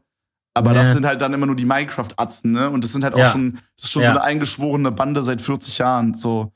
[0.55, 0.81] Aber Ja.
[0.83, 2.69] das sind halt dann immer nur die Minecraft-Atzen, ne?
[2.69, 3.29] Und das sind halt auch Ja.
[3.31, 4.13] schon, das ist schon Ja.
[4.13, 6.53] so eine eingeschworene Bande seit 40 Jahren, so.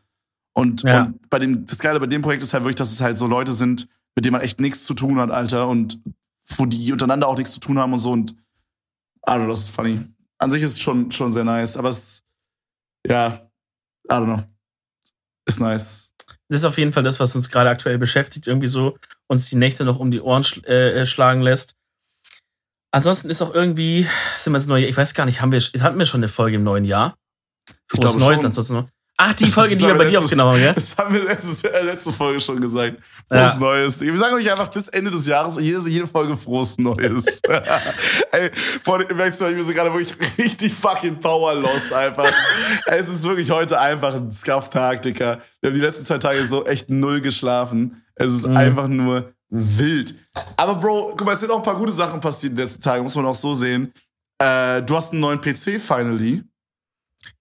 [0.53, 1.03] Und, Ja.
[1.03, 3.27] und bei dem, das Geile bei dem Projekt ist halt wirklich, dass es halt so
[3.27, 5.67] Leute sind, mit denen man echt nichts zu tun hat, Alter.
[5.67, 5.99] Und
[6.55, 8.12] wo die untereinander auch nichts zu tun haben und so.
[8.12, 8.36] Und,
[9.21, 9.99] also, das ist funny.
[10.39, 12.23] An sich ist es schon, schon sehr nice, aber es,
[13.06, 13.49] ja,
[14.10, 14.43] I don't know.
[15.45, 16.13] Ist nice.
[16.47, 18.97] Das ist auf jeden Fall das, was uns gerade aktuell beschäftigt, irgendwie so
[19.28, 21.75] uns die Nächte noch um die Ohren schl äh, schlagen lässt.
[22.91, 25.99] Ansonsten ist auch irgendwie, sind wir ins neue, ich weiß gar nicht, haben wir, hatten
[25.99, 27.17] wir schon eine Folge im neuen Jahr?
[27.88, 28.89] Frohes Neues ansonsten noch.
[29.21, 30.73] Ach, die Folge, die wir bei dir aufgenommen haben, gell?
[30.73, 32.99] Das haben wir letztes, äh, letzte Folge schon gesagt.
[33.29, 33.47] Ja.
[33.47, 33.99] Frohes Neues.
[33.99, 37.41] Wir sagen euch einfach bis Ende des Jahres jede, jede Folge frohes Neues.
[38.32, 38.49] Ey,
[38.82, 42.32] vor merkst du, wir sind gerade wirklich richtig fucking powerlost einfach.
[42.86, 45.39] Ey, es ist wirklich heute einfach ein Scuff-Tag, Dicker.
[45.60, 48.01] Wir haben die letzten zwei Tage so echt null geschlafen.
[48.15, 48.55] Es ist Mhm.
[48.55, 50.15] einfach nur wild.
[50.55, 52.82] Aber Bro, guck mal, es sind auch ein paar gute Sachen passiert in den letzten
[52.82, 53.91] Tagen, muss man auch so sehen.
[54.41, 56.43] Äh, du hast einen neuen PC finally.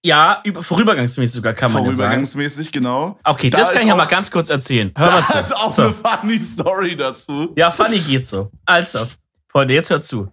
[0.04, 1.96] Ja, über, vorübergangsmäßig sogar kann man ja sagen.
[1.98, 3.18] Vorübergangsmäßig, genau.
[3.24, 4.92] Okay, Da das kann ich ja mal ganz kurz erzählen.
[4.96, 5.56] Hör mal Das ist zu.
[5.56, 5.82] auch So.
[5.82, 7.52] eine funny Story dazu.
[7.56, 8.50] Ja, funny geht so.
[8.64, 9.06] Also,
[9.50, 10.28] Freunde, jetzt hört zu.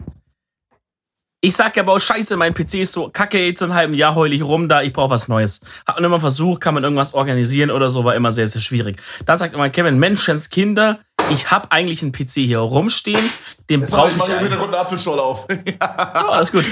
[1.42, 4.16] Ich sag ja, boah, scheiße, mein PC ist so kacke, jetzt so ein halben Jahr
[4.16, 5.62] heul ich rum da, ich brauche was Neues.
[5.86, 9.00] Hab immer versucht, kann man irgendwas organisieren oder so, war immer sehr, sehr schwierig.
[9.28, 13.30] Dann sagt immer Kevin, Menschenskinder, ich hab eigentlich einen PC hier rumstehen,
[13.70, 14.42] den brauche ich mach im eigentlich.
[14.50, 15.46] Hintergrund einen Apfelschorle auf.
[15.80, 16.66] Oh, alles gut.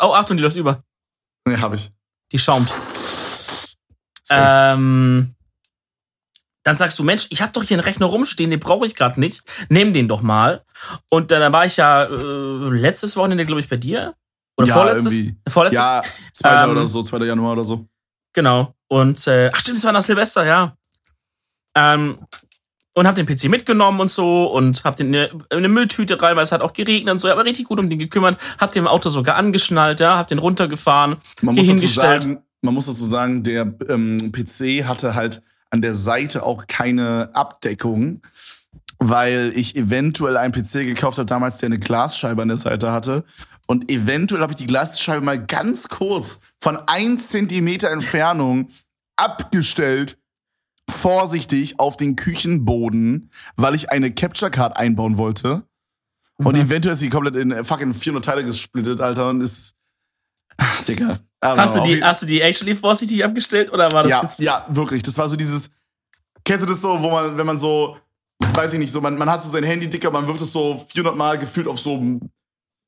[0.00, 0.82] Oh, Achtung, die läuft über.
[1.46, 1.90] Nee, hab ich.
[2.32, 2.72] Die schaumt.
[4.30, 5.34] Ähm,
[6.62, 9.18] dann sagst du, Mensch, ich habe doch hier einen Rechner rumstehen, den brauche ich gerade
[9.18, 9.42] nicht.
[9.68, 10.62] Nimm den doch mal.
[11.08, 14.14] Und dann war ich ja äh, letztes Wochenende, glaube ich, bei dir.
[14.56, 15.18] Oder Ja, vorletztes?
[15.18, 15.36] irgendwie.
[15.48, 15.82] Vorletztes?
[15.84, 16.02] ja,
[16.34, 16.64] 2.
[16.64, 17.18] ähm, oder so, 2.
[17.24, 17.88] Januar oder so.
[18.34, 18.74] Genau.
[18.88, 20.76] Und, äh, ach stimmt, es war nach Silvester, ja.
[21.74, 22.18] Ähm,
[22.94, 26.20] und hab den PC mitgenommen und so und hab den in eine, in eine Mülltüte
[26.20, 27.28] rein, weil es hat auch geregnet und so.
[27.28, 28.38] Ich hab mich richtig gut um den gekümmert.
[28.58, 30.16] Hab den im Auto sogar angeschnallt, ja.
[30.16, 31.16] Hab den runtergefahren.
[31.42, 32.22] Man muss, dazu hingestellt.
[32.22, 37.30] sagen, man muss dazu sagen, der ähm, PC hatte halt an der Seite auch keine
[37.32, 38.22] Abdeckung,
[38.98, 43.24] weil ich eventuell einen PC gekauft habe damals, der eine Glasscheibe an der Seite hatte.
[43.68, 48.68] Und eventuell habe ich die Glasscheibe mal ganz kurz von ein Zentimeter Entfernung
[49.16, 50.18] abgestellt,
[50.90, 55.62] vorsichtig auf den Küchenboden, weil ich eine Capture Card einbauen wollte.
[56.36, 56.62] Und Mhm.
[56.62, 59.74] eventuell ist die komplett in äh, fucking 400 Teile gesplittet, Alter, und ist.
[60.56, 61.18] Ach, Digga.
[61.42, 61.88] Hast du, know.
[61.88, 65.02] Die, hast du die actually vorsichtig abgestellt oder war das ja, jetzt ja, wirklich.
[65.02, 65.70] Das war so dieses.
[66.44, 67.96] Kennst du das so, wo man, wenn man so,
[68.54, 70.84] weiß ich nicht, so, man, man hat so sein Handy dicker, man wirft es so
[70.92, 72.30] 400 Mal gefühlt auf so einen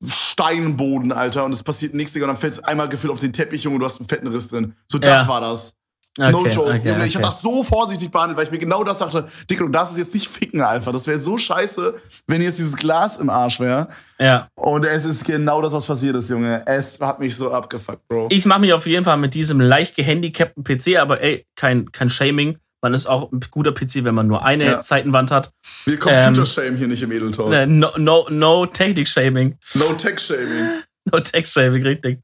[0.05, 3.33] Steinboden, Alter, und es passiert nichts, Digga, und dann fällt es einmal gefühlt auf den
[3.33, 4.75] Teppich, Junge, und du hast einen fetten Riss drin.
[4.91, 5.27] So, das Ja.
[5.27, 5.75] war das.
[6.19, 6.69] Okay, no joke.
[6.69, 7.25] okay, Junge, ich okay.
[7.25, 9.97] hab das so vorsichtig behandelt, weil ich mir genau das dachte, Dicker, du darfst es
[9.97, 10.91] jetzt nicht ficken, Alter.
[10.91, 11.95] Das wäre so scheiße,
[12.27, 13.87] wenn jetzt dieses Glas im Arsch wäre.
[14.19, 14.47] Ja.
[14.53, 16.61] Und es ist genau das, was passiert ist, Junge.
[16.67, 18.27] Es hat mich so abgefuckt, Bro.
[18.29, 22.09] Ich mache mich auf jeden Fall mit diesem leicht gehandicapten PC, aber ey, kein, kein
[22.09, 22.59] Shaming.
[22.83, 24.81] Man ist auch ein guter PC, wenn man nur eine Ja.
[24.83, 25.51] Seitenwand hat.
[25.85, 27.53] Wir Computer-Shame hier nicht im Edeltalk.
[27.53, 29.57] Äh, No, no, no Technik-Shaming.
[29.73, 30.83] No Tech-Shaming.
[31.11, 32.19] No Tech-Shaming, richtig.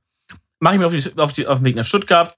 [0.62, 2.36] Mache ich mir auf, die, auf, die, auf den Weg nach Stuttgart.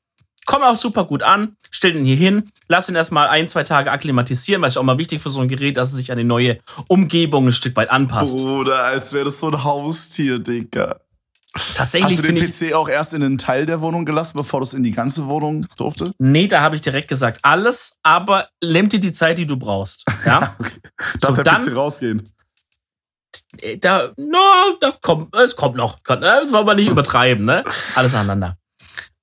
[0.51, 3.89] Komme auch super gut an, stell den hier hin, lass ihn erstmal ein, zwei Tage
[3.89, 6.17] akklimatisieren, weil es ist auch mal wichtig für so ein Gerät, dass es sich an
[6.17, 6.57] die neue
[6.89, 8.39] Umgebung ein Stück weit anpasst.
[8.39, 10.99] Bruder, als wäre das so ein Haustier, Digga.
[11.75, 12.45] Tatsächlich Hast du den.
[12.71, 15.27] PC auch erst in einen Teil der Wohnung gelassen, bevor du es in die ganze
[15.27, 16.11] Wohnung durfte?
[16.17, 20.03] Nee, da habe ich direkt gesagt, alles, aber nimm dir die Zeit, die du brauchst.
[20.25, 20.39] Ja?
[20.57, 20.59] Darf
[21.17, 22.29] So, der dann- PC rausgehen?
[23.61, 24.37] Äh, da, no,
[24.81, 25.97] da kommt, es kommt noch.
[26.03, 27.63] Das wollen wir nicht übertreiben, ne?
[27.95, 28.57] Alles aneinander.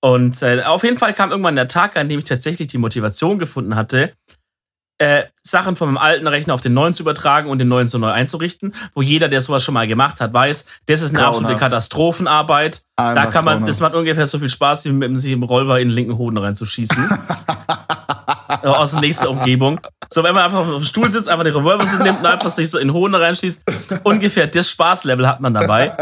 [0.01, 3.39] Und äh, auf jeden Fall kam irgendwann der Tag, an dem ich tatsächlich die Motivation
[3.39, 4.13] gefunden hatte,
[4.99, 7.99] äh, Sachen von meinem alten Rechner auf den neuen zu übertragen und den neuen so
[7.99, 11.45] neu einzurichten, wo jeder, der sowas schon mal gemacht hat, weiß, das ist eine Grauenhaft.
[11.45, 12.83] absolute Katastrophenarbeit.
[12.97, 15.81] da Einfach kann man, das macht ungefähr so viel Spaß, wie mit sich im Revolver
[15.81, 17.09] in den linken Hoden reinzuschießen.
[18.49, 19.79] Äh, Aus der nächsten Umgebung.
[20.09, 22.49] So, wenn man einfach auf dem Stuhl sitzt, einfach den Revolver so nimmt und einfach
[22.49, 23.63] sich so in den Hoden reinschießt,
[24.05, 25.97] ungefähr das Spaßlevel hat man dabei.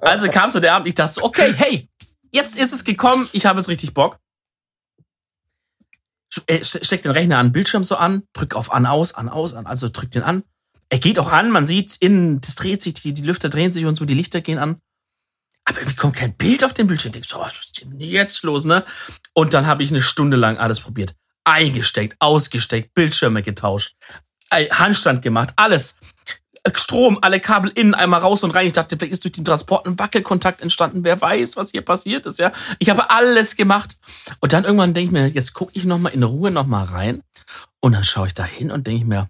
[0.00, 1.88] Also kam so der Abend, ich dachte so, okay, hey,
[2.34, 4.18] jetzt ist es gekommen, ich habe es richtig Bock.
[6.46, 9.54] Äh, ste- Steck den Rechner an Bildschirm so an, drück auf an, aus, an, aus,
[9.54, 10.42] an, also drück den an.
[10.88, 13.86] Er geht auch an, man sieht innen, das dreht sich, die, die Lüfter drehen sich
[13.86, 14.80] und so, die Lichter gehen an.
[15.64, 17.10] Aber irgendwie kommt kein Bild auf den Bildschirm.
[17.10, 18.84] Ich denk so, was ist denn jetzt los, ne?
[19.32, 21.14] Und dann habe ich eine Stunde lang alles probiert.
[21.44, 23.96] Eingesteckt, ausgesteckt, Bildschirme getauscht,
[24.52, 25.98] Handstand gemacht, alles.
[26.72, 28.66] Strom, alle Kabel innen, einmal raus und rein.
[28.66, 31.04] Ich dachte, vielleicht ist durch den Transport ein Wackelkontakt entstanden.
[31.04, 32.52] Wer weiß, was hier passiert ist, ja.
[32.78, 33.96] Ich habe alles gemacht.
[34.40, 37.22] Und dann irgendwann denke ich mir, jetzt gucke ich nochmal in Ruhe nochmal rein.
[37.80, 39.28] Und dann schaue ich da hin und denke ich mir,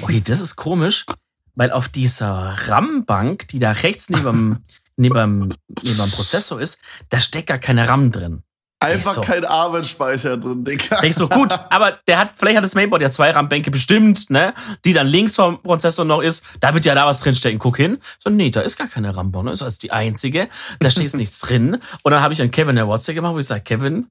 [0.00, 1.06] okay, das ist komisch,
[1.54, 4.62] weil auf dieser RAM-Bank, die da rechts neben,
[4.96, 8.42] neben, neben dem Prozessor ist, da steckt gar keine RAM drin.
[8.80, 9.20] Einfach so.
[9.22, 11.00] kein Arbeitsspeicher drin, Digga.
[11.00, 14.30] Denk ich so, gut, aber der hat, vielleicht hat das Mainboard ja zwei RAM-Bänke bestimmt,
[14.30, 16.44] ne, die dann links vom Prozessor noch ist.
[16.60, 17.58] Da wird ja da was drinstecken.
[17.58, 17.98] Guck hin.
[18.20, 19.56] So, nee, da ist gar keine RAM-Bank, ne?
[19.56, 20.48] So, das ist die einzige.
[20.78, 21.78] Da steht nichts drin.
[22.04, 24.06] Und dann habe ich an Kevin der WhatsApp gemacht, wo ich sage, Kevin,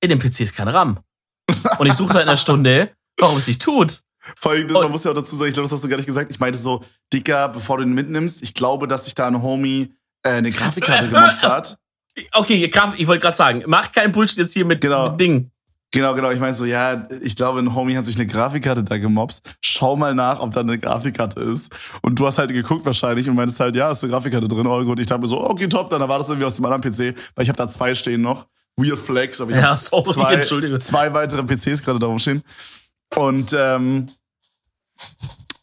[0.00, 1.00] in dem PC ist keine RAM.
[1.78, 4.02] Und ich suche seit einer Stunde, warum es nicht tut.
[4.38, 6.06] Vor allem, man muss ja auch dazu sagen, ich glaube, das hast du gar nicht
[6.06, 6.30] gesagt.
[6.30, 9.94] Ich meinte so, Dicker, bevor du ihn mitnimmst, ich glaube, dass sich da ein Homie
[10.22, 11.78] äh, eine Grafikkarte gemobst hat.
[12.32, 12.64] Okay,
[12.96, 15.08] ich wollte gerade sagen, mach keinen Bullshit jetzt hier mit Genau.
[15.10, 15.50] dem Ding.
[15.90, 16.30] Genau, genau.
[16.30, 19.56] Ich meine so, ja, ich glaube, ein Homie hat sich eine Grafikkarte da gemobst.
[19.62, 21.74] Schau mal nach, ob da eine Grafikkarte ist.
[22.02, 24.66] Und du hast halt geguckt wahrscheinlich und meintest halt, ja, ist eine Grafikkarte drin.
[24.66, 26.82] Oh gut, ich dachte mir so, okay, top, dann war das irgendwie aus dem anderen
[26.82, 28.46] PC, weil ich habe da zwei stehen noch.
[28.76, 32.42] Weird Flex, aber ich Ja, sorry, zwei, zwei weitere PCs gerade da rumstehen.
[33.16, 34.10] Und ähm,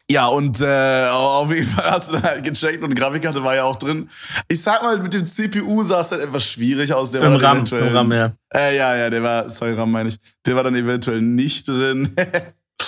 [0.09, 3.63] ja, und äh, auf jeden Fall hast du dann halt gecheckt und Grafikkarte war ja
[3.63, 4.09] auch drin.
[4.47, 7.11] Ich sag mal, mit dem CPU sah es dann etwas schwierig aus.
[7.11, 8.31] Der Im war RAM, eventuell- im RAM, ja.
[8.53, 10.17] äh, ja, ja, der war, sorry, RAM meine ich.
[10.45, 12.15] Der war dann eventuell nicht drin.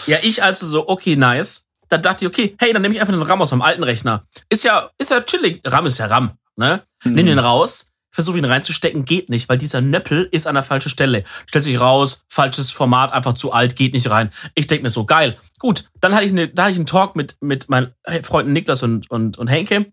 [0.05, 1.65] Ja, ich also so, okay, nice.
[1.87, 4.25] Da dachte ich, okay, hey, dann nehme ich einfach den RAM aus meinem alten Rechner.
[4.49, 5.61] Ist ja, ist ja chillig.
[5.63, 6.83] RAM ist ja RAM, ne?
[7.05, 10.89] Nimm den raus, versuche ihn reinzustecken, geht nicht, weil dieser Nöppel ist an der falschen
[10.89, 11.23] Stelle.
[11.45, 14.31] Stellt sich raus, falsches Format, einfach zu alt, geht nicht rein.
[14.55, 15.37] Ich denke mir so, geil.
[15.59, 18.81] Gut, dann hatte ich, eine, da hatte ich einen Talk mit, mit meinen Freunden Niklas
[18.81, 19.91] und, und, und Henke.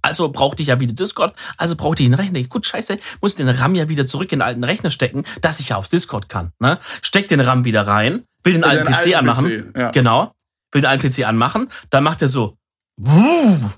[0.00, 2.42] Also brauchte ich ja wieder Discord, also brauchte ich einen Rechner.
[2.44, 5.68] Gut, scheiße, muss den RAM ja wieder zurück in den alten Rechner stecken, dass ich
[5.68, 6.52] ja aufs Discord kann.
[6.58, 6.78] Ne?
[7.02, 9.72] Steck den RAM wieder rein, will den alten PC alten anmachen.
[9.72, 9.90] PC, ja.
[9.90, 10.34] Genau.
[10.72, 12.56] Will den alten PC anmachen, dann macht er so.
[12.96, 13.70] Wuh,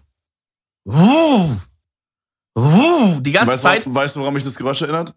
[0.85, 1.57] wuh,
[2.55, 5.15] wuh, die ganze Weißt Zeit du, weißt du, woran mich das Geräusch erinnert?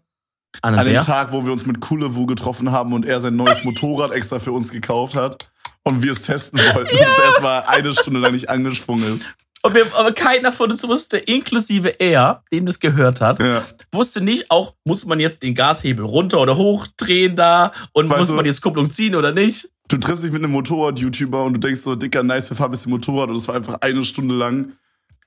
[0.62, 1.02] an An dem Bär.
[1.02, 4.52] Tag, wo wir uns mit Kulewu getroffen haben und er sein neues Motorrad extra für
[4.52, 5.50] uns gekauft hat
[5.82, 9.34] und wir es testen wollten und es erstmal eine Stunde lang nicht angesprungen ist.
[9.62, 13.64] Und wir, aber keiner von uns wusste, inklusive er, dem das gehört hat, Ja.
[13.92, 18.18] wusste nicht auch, muss man jetzt den Gashebel runter oder hoch drehen da und Weißt
[18.20, 19.68] muss man jetzt Kupplung ziehen oder nicht.
[19.88, 22.70] Du triffst dich mit einem Motorrad-YouTuber und du denkst so, dicker, nice, wir fahren ein
[22.72, 24.72] bisschen Motorrad und es war einfach eine Stunde lang.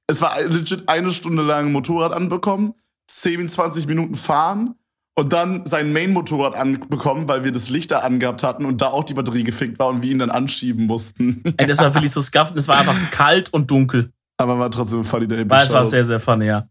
[0.10, 2.74] Es war legit eine Stunde lang Motorrad anbekommen,
[3.12, 4.74] 10, 20 Minuten fahren
[5.16, 9.04] und dann sein Main-Motorrad anbekommen, weil wir das Licht da angehabt hatten und da auch
[9.04, 11.44] die Batterie gefickt war und wir ihn dann anschieben mussten.
[11.58, 14.12] Ey, das war wirklich so scuffed, es war einfach kalt und dunkel.
[14.38, 15.48] Aber war trotzdem funny day.
[15.48, 16.68] Weil es war sehr, sehr funny, ja.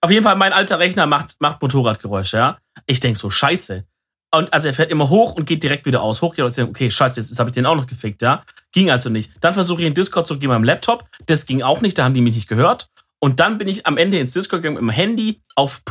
[0.00, 2.58] Auf jeden Fall, mein alter Rechner macht, macht Motorradgeräusche, ja.
[2.86, 3.84] Ich denk so, scheiße.
[4.30, 6.20] Und also er fährt immer hoch und geht direkt wieder aus.
[6.20, 8.42] Hoch geht und denk, okay, scheiße, jetzt, jetzt habe ich den auch noch gefickt, ja.
[8.72, 9.32] Ging also nicht.
[9.40, 11.08] Dann versuche ich in Discord zu gehen mit meinem Laptop.
[11.26, 12.88] Das ging auch nicht, da haben die mich nicht gehört.
[13.20, 15.82] Und dann bin ich am Ende ins Discord gegangen mit dem Handy auf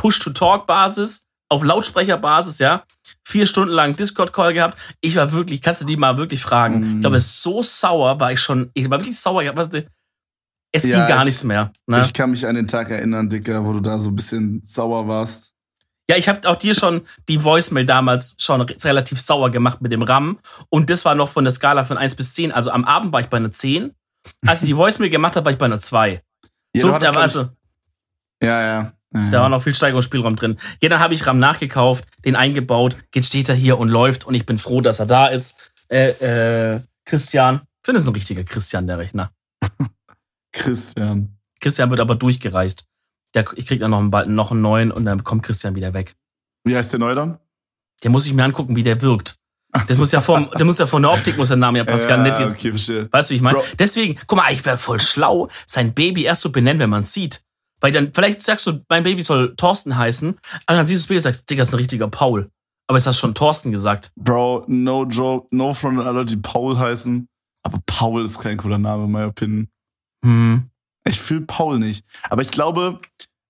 [0.42, 2.84] Push-to-Talk-Basis, auf Lautsprecherbasis, ja.
[3.26, 4.78] Vier Stunden lang Discord-Call gehabt.
[5.00, 6.80] Ich war wirklich, kannst du die mal wirklich fragen.
[6.80, 6.94] Mm.
[6.96, 8.70] Ich glaube, so sauer war ich schon.
[8.74, 9.42] Ich war wirklich sauer.
[9.42, 9.74] Ich hab-
[10.70, 11.72] Es Ja, ging gar ich- nichts mehr.
[11.86, 12.02] Ne?
[12.02, 15.08] Ich kann mich an den Tag erinnern, Dicker, wo du da so ein bisschen sauer
[15.08, 15.52] warst.
[16.10, 19.92] Ja, ich habe auch dir schon die Voicemail damals schon re- relativ sauer gemacht mit
[19.92, 20.38] dem RAM.
[20.70, 22.50] Und das war noch von der Skala von 1 bis 10.
[22.52, 23.94] Also am Abend war ich bei einer 10.
[24.46, 26.22] Als ich die Voicemail gemacht habe, war ich bei einer 2.
[26.74, 27.48] Ja, so, da, war also,
[28.42, 28.92] ja, ja.
[29.12, 30.58] da war noch viel Steigerungsspielraum drin.
[30.82, 32.96] Ja, dann habe ich RAM nachgekauft, den eingebaut.
[33.14, 34.24] Jetzt steht er hier und läuft.
[34.26, 35.72] Und ich bin froh, dass er da ist.
[35.88, 37.56] Äh, äh, Christian.
[37.56, 39.30] Ich finde, es ein richtiger Christian, der Rechner.
[40.52, 41.36] Christian.
[41.60, 42.84] Christian wird aber durchgereicht.
[43.34, 46.14] Der, ich krieg dann noch einen, noch einen neuen und dann kommt Christian wieder weg.
[46.64, 47.38] Wie heißt der neu dann?
[48.02, 49.36] Der muss ich mir angucken, wie der wirkt.
[49.86, 52.08] Das muss ja vom, der muss ja von der Optik muss der Name ja passen.
[52.08, 53.08] Kann nicht jetzt, okay, verstehe.
[53.12, 53.60] weißt du, wie ich meine?
[53.78, 57.42] Deswegen, guck mal, ich wäre voll schlau, sein Baby erst so benennen, wenn man sieht.
[57.80, 60.36] Weil dann, vielleicht sagst du, mein Baby soll Thorsten heißen,
[60.66, 62.50] aber dann siehst du das Baby und sagst, Digga, ist ein richtiger Paul.
[62.88, 64.10] Aber jetzt hast du schon Thorsten gesagt.
[64.16, 67.28] Bro, no joke, no front an alle, die Paul heißen.
[67.62, 69.68] Aber Paul ist kein cooler Name, in meiner Opinion.
[70.24, 70.70] Hm.
[71.08, 72.04] Ich fühle Paul nicht.
[72.28, 73.00] Aber ich glaube,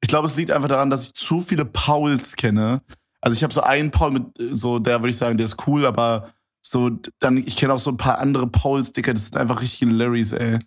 [0.00, 2.80] ich glaube, es liegt einfach daran, dass ich zu viele Pauls kenne.
[3.20, 5.84] Also ich habe so einen Paul mit, so, der würde ich sagen, der ist cool,
[5.84, 9.60] aber so, dann, ich kenne auch so ein paar andere Pauls, Dicker, das sind einfach
[9.60, 10.58] richtige Larrys, ey.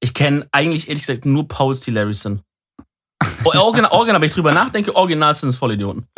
[0.00, 2.42] Ich kenne eigentlich ehrlich gesagt nur Pauls, die Larry sind.
[3.44, 6.06] Oh, Original, original, wenn ich drüber nachdenke, original sind es Vollidioten.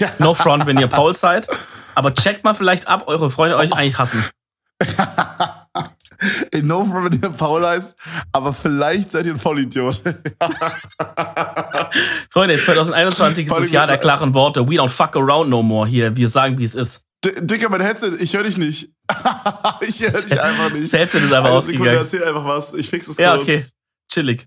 [0.00, 0.12] Ja.
[0.18, 1.48] No front, wenn ihr Paul seid.
[1.94, 4.24] Aber checkt mal vielleicht ab, eure Freunde euch eigentlich hassen.
[6.50, 7.96] In no front, wenn ihr Paul heißt,
[8.32, 10.02] aber vielleicht seid ihr ein Vollidiot.
[12.30, 14.66] Freunde, 2021 ist das Jahr der klaren Worte.
[14.68, 16.16] We don't fuck around no more hier.
[16.16, 17.04] Wir sagen, wie es ist.
[17.24, 18.90] D- Dicker, mein Headset, ich höre dich nicht.
[19.80, 20.92] ich höre dich einfach nicht.
[20.92, 21.96] Das Headset ist einfach Eine Sekunde, ausgegangen.
[21.98, 22.74] erzähl einfach was.
[22.74, 23.42] Ich fix es Ja, kurz.
[23.48, 23.64] okay.
[24.10, 24.46] Chillig.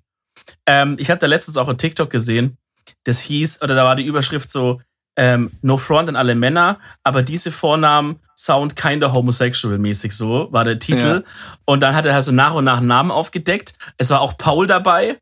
[0.66, 2.58] Ähm, ich hatte letztens auch ein TikTok gesehen,
[3.04, 4.82] das hieß, oder da war die Überschrift so,
[5.22, 10.64] ähm, no front an alle Männer, aber diese Vornamen sound kinda homosexual mäßig so, war
[10.64, 11.24] der Titel.
[11.64, 13.76] Und dann hat er halt so nach und nach Namen aufgedeckt.
[13.98, 15.20] Es war auch Paul dabei.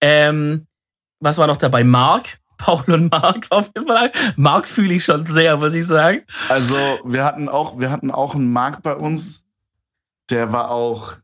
[0.00, 0.66] Ähm,
[1.20, 1.84] was war noch dabei?
[1.84, 2.38] Mark.
[2.56, 4.10] Paul und Mark auf jeden Fall.
[4.36, 6.22] Mark fühle ich schon sehr, muss ich sagen.
[6.48, 9.44] Also, wir hatten auch, wir hatten auch einen Markt bei uns,
[10.30, 11.14] der war auch,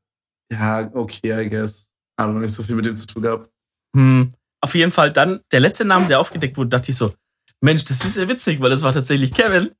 [0.52, 1.88] ja, okay, I guess.
[2.16, 3.48] Aber noch nicht so viel mit dem zu tun gehabt.
[3.96, 4.34] Hm.
[4.60, 7.12] Auf jeden Fall dann, der letzte Name, der aufgedeckt wurde, dachte ich so,
[7.60, 9.70] Mensch, das ist ja witzig, weil das war tatsächlich Kevin.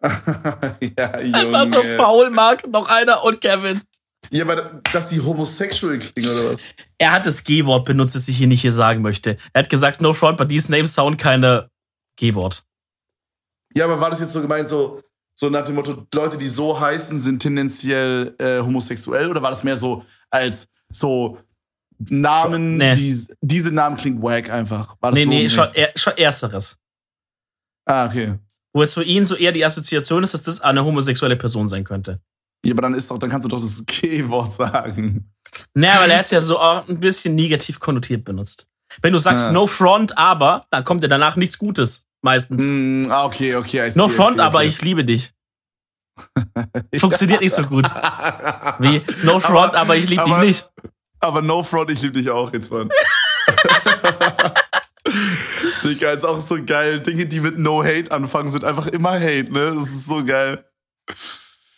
[0.02, 1.96] ja, Einfach so Junge.
[1.96, 3.82] Paul, Mark, noch einer und Kevin.
[4.30, 6.62] Ja, aber dass die homosexual klingen oder was?
[6.98, 9.36] Er hat das G-Wort benutzt, das ich hier nicht hier sagen möchte.
[9.52, 11.70] Er hat gesagt, no front, but these names sound keine
[12.16, 12.64] G-Wort.
[13.74, 15.02] Ja, aber war das jetzt so gemeint, so,
[15.34, 19.30] so nach dem Motto, Leute, die so heißen, sind tendenziell äh, homosexuell?
[19.30, 21.38] Oder war das mehr so als so
[22.08, 22.94] Namen, Nee.
[22.94, 24.96] die, diese Namen klingt wack einfach?
[25.00, 26.78] War das Nee, so nee, schon, er, schon ersteres.
[27.84, 28.34] Ah, okay.
[28.72, 31.84] Wo es für ihn so eher die Assoziation ist, dass das eine homosexuelle Person sein
[31.84, 32.20] könnte.
[32.64, 35.30] Ja, aber dann ist doch, dann kannst du doch das G-Wort sagen.
[35.74, 38.68] Naja, weil er hat es ja so auch ein bisschen negativ konnotiert benutzt.
[39.02, 39.52] Wenn du sagst Ja.
[39.52, 42.06] no front, aber, dann kommt ja danach nichts Gutes.
[42.22, 42.64] Meistens.
[42.68, 43.86] Mm, ah, okay, okay.
[43.86, 44.68] I see, no I front, see, aber okay.
[44.68, 45.32] ich liebe dich.
[46.98, 47.86] Funktioniert nicht so gut.
[48.78, 50.70] Wie no front, aber, ich liebe dich aber- nicht.
[51.20, 52.88] Aber no front, ich liebe dich auch jetzt, Mann.
[55.84, 57.00] Digga, ist auch so geil.
[57.00, 59.74] Dinge, die mit No Hate anfangen, sind einfach immer Hate, ne?
[59.76, 60.64] Das ist so geil.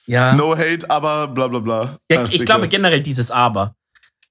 [0.06, 0.34] Ja.
[0.34, 1.98] No Hate, aber bla bla bla.
[2.10, 3.74] Ja, ich glaube generell dieses Aber.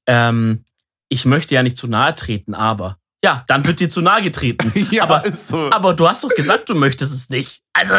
[0.08, 0.64] Ähm,
[1.10, 2.98] ich möchte ja nicht zu nahe treten, aber.
[3.24, 4.72] Ja, dann wird dir zu nahe getreten.
[4.92, 5.70] ja, aber, ist so.
[5.72, 7.62] aber du hast doch gesagt, du möchtest es nicht.
[7.74, 7.94] Also,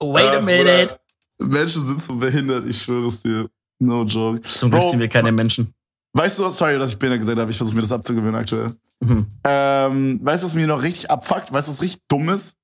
[0.00, 0.98] wait a minute.
[1.38, 3.48] Menschen sind so behindert, ich schwöre es dir.
[3.78, 4.40] No joke.
[4.42, 5.74] Zum Glück sind wir keine Menschen.
[6.16, 8.68] Weißt du, sorry, dass ich behindert gesagt habe, ich versuche mir das abzugewöhnen aktuell.
[9.00, 9.26] Mhm.
[9.42, 11.52] Ähm, weißt du, was mir noch richtig abfuckt?
[11.52, 12.56] Weißt du, was richtig dumm ist?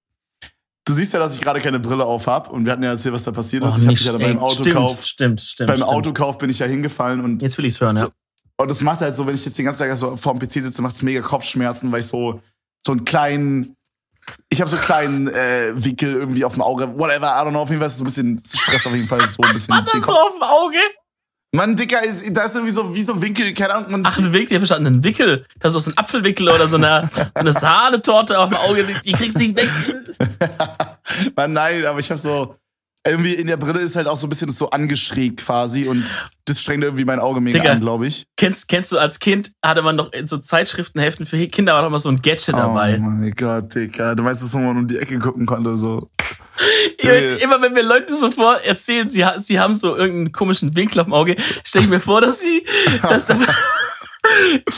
[0.85, 3.13] Du siehst ja, dass ich gerade keine Brille auf habe und wir hatten ja erzählt,
[3.13, 3.71] was da passiert ist.
[3.71, 5.67] Oh, ich habe mich ja beim stimmt, Autokauf, stimmt, stimmt.
[5.67, 5.91] beim stimmt.
[5.91, 8.07] Autokauf bin ich ja hingefallen und, Jetzt will ich's hören, ja.
[8.07, 8.11] So.
[8.57, 10.63] und das macht halt so, wenn ich jetzt den ganzen Tag so vor dem PC
[10.63, 12.41] sitze, macht es mega Kopfschmerzen, weil ich so,
[12.87, 13.77] so einen kleinen,
[14.49, 17.61] ich habe so einen kleinen äh, Wickel irgendwie auf dem Auge, whatever, I don't know,
[17.61, 19.75] auf jeden Fall ist es so ein bisschen Stress auf jeden Fall, so ein bisschen.
[19.75, 20.79] Was hast du auf dem Auge?
[21.53, 24.19] Mann, Dicker, ist, da ist irgendwie so, wie so ein Winkel, keine Ahnung, man, Ach,
[24.19, 25.47] ein Wickel, ich hab verstanden, ein Wickel.
[25.59, 28.87] Das ist so ein Apfelwickel oder so eine, so eine Sahnetorte auf dem Auge.
[29.05, 29.69] Die kriegst du nicht weg.
[31.37, 32.55] Mann, nein, aber ich habe so,
[33.05, 36.13] irgendwie in der Brille ist halt auch so ein bisschen das so angeschrägt quasi und
[36.45, 37.73] das strengt irgendwie mein Auge mega Digga.
[37.73, 38.27] an, glaube ich.
[38.37, 41.89] Kennst, kennst du als Kind, hatte man doch in so Zeitschriftenheften für Kinder war doch
[41.89, 42.99] immer so ein Gadget dabei.
[42.99, 44.15] Oh mein Gott, Digga.
[44.15, 46.11] Du weißt, dass man um die Ecke gucken konnte, so.
[47.43, 51.07] Immer, wenn mir Leute so vor erzählen, sie, sie haben so irgendeinen komischen Winkel auf
[51.07, 52.65] dem Auge, stelle ich mir vor, dass die,
[53.03, 53.39] dass da,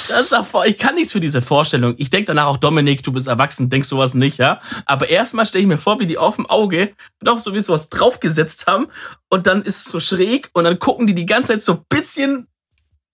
[0.08, 1.94] das davor, ich kann nichts für diese Vorstellung.
[1.98, 4.60] Ich denke danach auch, Dominik, du bist erwachsen, denkst sowas nicht, ja?
[4.86, 7.88] Aber erstmal stelle ich mir vor, wie die auf dem Auge doch so wie sowas
[7.88, 8.86] draufgesetzt haben
[9.28, 11.84] und dann ist es so schräg und dann gucken die die ganze Zeit so ein
[11.88, 12.46] bisschen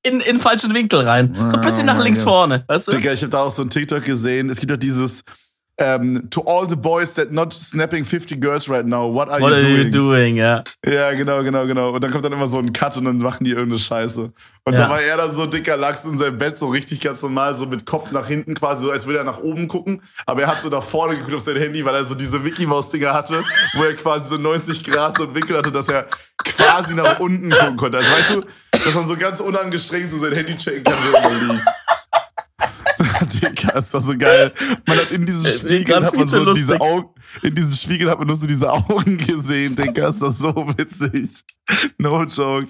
[0.05, 1.35] in, in den falschen Winkel rein.
[1.51, 2.93] So ein bisschen Oh nach links vorne, weißt du?
[2.93, 4.49] Digga, ich habe da auch so ein TikTok gesehen.
[4.51, 5.25] Es gibt doch dieses
[5.79, 9.51] ähm, To all the boys that not snapping 50 girls right now, what are, What
[9.51, 9.85] you, are doing?
[9.87, 10.65] you doing, ja.
[10.85, 11.91] Ja, genau, genau, genau.
[11.93, 14.33] Und dann kommt dann immer so ein Cut und dann machen die irgendeine Scheiße.
[14.65, 14.81] Und Ja.
[14.81, 17.67] da war er dann so dicker Lachs in seinem Bett, so richtig ganz normal, so
[17.67, 20.03] mit Kopf nach hinten quasi, so als würde er nach oben gucken.
[20.27, 23.15] Aber er hat so nach vorne geguckt auf sein Handy, weil er so diese Mickey-Maus-Dinger
[23.15, 23.43] hatte,
[23.75, 26.07] wo er quasi so 90 Grad so einen Winkel hatte, dass er
[26.45, 27.99] quasi nach unten gucken konnte.
[27.99, 28.43] Also weißt du,
[28.85, 31.69] dass man so ganz unangestrengt so sein Handy checken kann, wo man liegt.
[33.29, 34.53] Digga, ist doch so geil.
[34.87, 36.81] Man hat in diesen Äh, Spiegeln grad hat man so diese.
[36.81, 37.09] Augen,
[37.43, 39.77] in diesen Spiegeln hat man nur so diese Augen gesehen.
[39.77, 41.45] Digga, ist das so witzig.
[41.99, 42.69] No joke.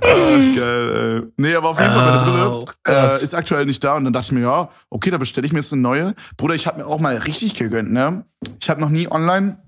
[0.00, 1.32] Ach, geil, ey.
[1.36, 3.96] Nee, aber auf jeden Fall, meine Brille Oh, äh, ist aktuell nicht da.
[3.96, 6.14] Und dann dachte ich mir, ja, okay, da bestelle ich mir jetzt eine neue.
[6.36, 8.24] Bruder, ich habe mir auch mal richtig gegönnt, ne?
[8.60, 9.58] Ich habe noch nie online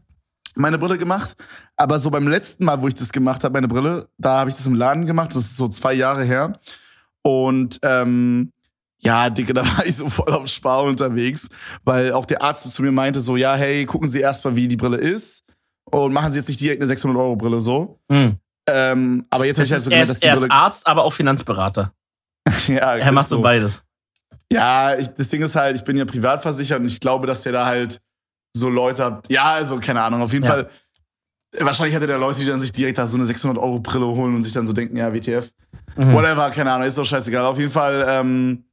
[0.57, 1.35] meine Brille gemacht.
[1.77, 4.57] Aber so beim letzten Mal, wo ich das gemacht habe, meine Brille, da habe ich
[4.57, 5.31] das im Laden gemacht.
[5.35, 6.53] Das ist so zwei Jahre her.
[7.23, 8.53] Und ähm,
[9.05, 11.49] ja, Dicke, da war ich so voll auf Spar unterwegs,
[11.85, 14.77] weil auch der Arzt zu mir meinte so, ja, hey, gucken Sie erstmal, wie die
[14.77, 15.45] Brille ist
[15.91, 18.01] und machen Sie jetzt nicht direkt eine 600-Euro-Brille so.
[18.11, 18.39] Hm.
[18.67, 20.53] Ähm, aber jetzt habe ich halt so er, gemerkt, dass die er ist Brille...
[20.53, 21.93] Arzt, aber auch Finanzberater.
[22.69, 23.83] ja, Er macht so beides.
[24.51, 27.43] Ja, ich, das Ding ist halt, ich bin ja privat versichert und ich glaube, dass
[27.43, 28.01] der da halt
[28.55, 29.31] so Leute hat.
[29.31, 30.51] Ja, also keine Ahnung, auf jeden Ja.
[30.51, 30.71] Fall.
[31.59, 34.53] Wahrscheinlich hatte der Leute, die dann sich direkt da so eine 600-Euro-Brille holen und sich
[34.53, 35.51] dann so denken, ja, WTF.
[35.97, 36.13] Mhm.
[36.13, 37.45] Whatever, keine Ahnung, ist doch scheißegal.
[37.45, 38.65] Auf jeden Fall, ähm,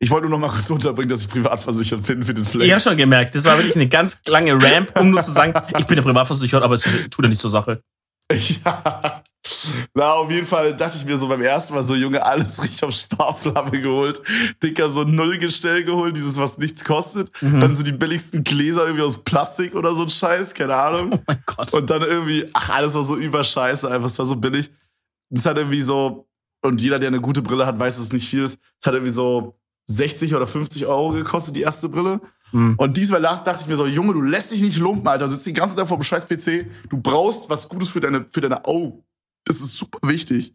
[0.00, 2.50] ich wollte nur noch mal kurz unterbringen, dass ich privat versichert bin für den Ich
[2.50, 2.70] Flex.
[2.70, 5.86] habe schon gemerkt, das war wirklich eine ganz lange Ramp, um nur zu sagen, ich
[5.86, 7.80] bin ja privatversichert, aber es tut ja nicht zur Sache.
[8.30, 9.22] Ja.
[9.94, 12.82] Na, auf jeden Fall dachte ich mir so beim ersten Mal so, Junge, alles richtig
[12.82, 14.20] auf Sparflamme geholt.
[14.62, 17.30] Dicker, so ein Nullgestell geholt, dieses, was nichts kostet.
[17.40, 17.58] Mhm.
[17.60, 21.10] Dann so die billigsten Gläser irgendwie aus Plastik oder so ein Scheiß, keine Ahnung.
[21.14, 21.72] Oh mein Gott.
[21.72, 24.70] Und dann irgendwie, ach, alles war so überscheiße, einfach, es war so billig.
[25.30, 26.28] Das hat irgendwie so,
[26.60, 28.58] und jeder, der eine gute Brille hat, weiß, dass es nicht viel ist.
[28.78, 32.20] Es hat irgendwie so 60 oder 50 Euro gekostet, die erste Brille.
[32.52, 32.74] Mhm.
[32.76, 35.26] Und diesmal dachte ich mir so, Junge, du lässt dich nicht lumpen, Alter.
[35.26, 36.66] Du sitzt den ganzen Tag vor dem scheiß PC.
[36.88, 39.02] Du brauchst was Gutes für deine, für deine Augen.
[39.44, 40.54] Das ist super wichtig.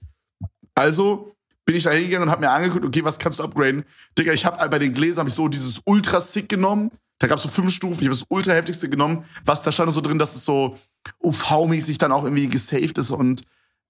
[0.75, 3.84] Also bin ich da hingegangen und habe mir angeguckt, okay, was kannst du upgraden?
[4.17, 6.91] Digga, ich habe bei den Gläsern hab ich so dieses Ultra Sick genommen.
[7.19, 8.01] Da gab es so fünf Stufen.
[8.01, 9.23] Ich habe das ultra heftigste genommen.
[9.45, 10.75] Was da stand so drin, dass es so
[11.23, 13.43] UV-mäßig dann auch irgendwie gesaved ist und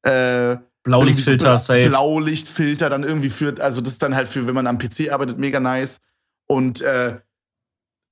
[0.03, 1.89] äh, Blaulichtfilter, so safe.
[1.89, 5.37] Blaulichtfilter dann irgendwie führt, also das ist dann halt für, wenn man am PC arbeitet,
[5.37, 6.01] mega nice.
[6.47, 7.19] Und äh,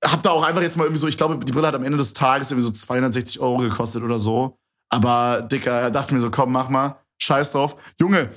[0.03, 1.97] hab da auch einfach jetzt mal irgendwie so, ich glaube, die Brille hat am Ende
[1.97, 4.57] des Tages irgendwie so 260 Euro gekostet oder so.
[4.89, 6.97] Aber, Dicker, dachte mir so, komm, mach mal.
[7.21, 7.75] Scheiß drauf.
[7.99, 8.31] Junge,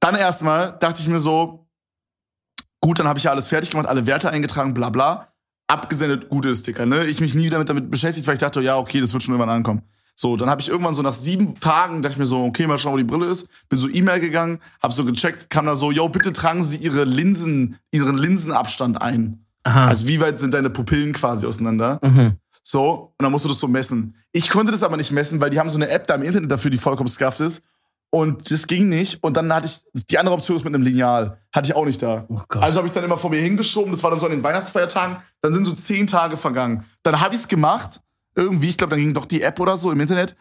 [0.00, 1.66] dann erstmal dachte ich mir so,
[2.80, 5.32] gut, dann habe ich ja alles fertig gemacht, alle Werte eingetragen, bla bla.
[5.68, 7.06] Abgesendet, gut ist, Dicker, ne?
[7.06, 9.54] Ich mich nie damit, damit beschäftigt, weil ich dachte, ja, okay, das wird schon irgendwann
[9.54, 9.82] ankommen.
[10.20, 12.78] So, dann habe ich irgendwann so nach sieben Tagen, dachte ich mir so, okay, mal
[12.78, 13.48] schauen, wo die Brille ist.
[13.70, 17.04] Bin so E-Mail gegangen, hab so gecheckt, kam da so, yo, bitte tragen Sie Ihre
[17.04, 19.46] Linsen, Ihren Linsenabstand ein.
[19.62, 19.86] Aha.
[19.86, 22.00] Also wie weit sind deine Pupillen quasi auseinander?
[22.02, 22.32] mhm.
[22.62, 24.14] So, und dann musst du das so messen.
[24.32, 26.52] Ich konnte das aber nicht messen, weil die haben so eine App da im Internet
[26.52, 27.62] dafür, die vollkommen scuffed ist.
[28.10, 29.24] Und das ging nicht.
[29.24, 31.38] Und dann hatte ich, die andere Option ist mit einem Lineal.
[31.50, 32.26] Hatte ich auch nicht da.
[32.28, 32.42] Oh.
[32.58, 33.90] Also habe ich dann immer vor mir hingeschoben.
[33.90, 35.16] Das war dann so an den Weihnachtsfeiertagen.
[35.40, 36.84] Dann sind so zehn Tage vergangen.
[37.02, 38.02] Dann habe ich es gemacht.
[38.34, 40.36] Irgendwie, ich glaube, dann ging doch die App oder so im Internet.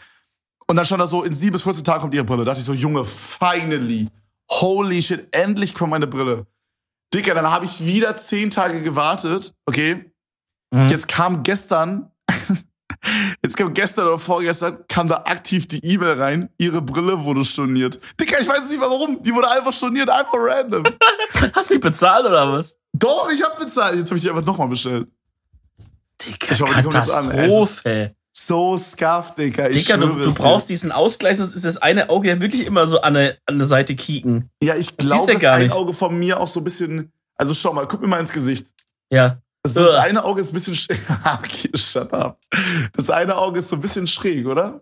[0.67, 2.43] Und dann stand da so, in sieben bis 14 Tagen kommt ihre Brille.
[2.45, 4.09] Da dachte ich so, Junge, finally.
[4.51, 6.45] Holy shit, endlich kommt meine Brille.
[7.13, 9.53] Dicker, dann habe ich wieder zehn Tage gewartet.
[9.65, 10.11] Okay,
[10.71, 10.87] Mhm.
[10.87, 12.11] Jetzt kam gestern,
[13.43, 17.99] jetzt kam gestern oder vorgestern, kam da aktiv die E-Mail rein, ihre Brille wurde storniert.
[18.19, 20.83] Dicker, ich weiß nicht mal warum, die wurde einfach storniert, einfach random.
[21.53, 22.77] Hast du nicht bezahlt oder was?
[22.93, 25.07] Doch, ich hab bezahlt, jetzt habe ich die einfach nochmal bestellt.
[26.25, 26.73] Dicker, Ich hoffe.
[26.73, 28.15] Katastrophe.
[28.31, 28.77] So
[29.37, 32.65] Dicker, ich Dicker, du, du brauchst diesen Ausgleich, sonst ist das eine Auge ja wirklich
[32.65, 34.49] immer so an eine, an eine Seite kieken.
[34.63, 35.71] Ja, ich Das glaube, ja dass gar ein.
[35.71, 38.67] Auge von mir auch so ein bisschen, also schau mal, guck mir mal ins Gesicht.
[39.11, 39.41] Ja.
[39.63, 40.99] Also das eine Auge ist ein bisschen schräg.
[41.39, 42.39] okay, shut up.
[42.95, 44.81] Das eine Auge ist so ein bisschen schräg, oder?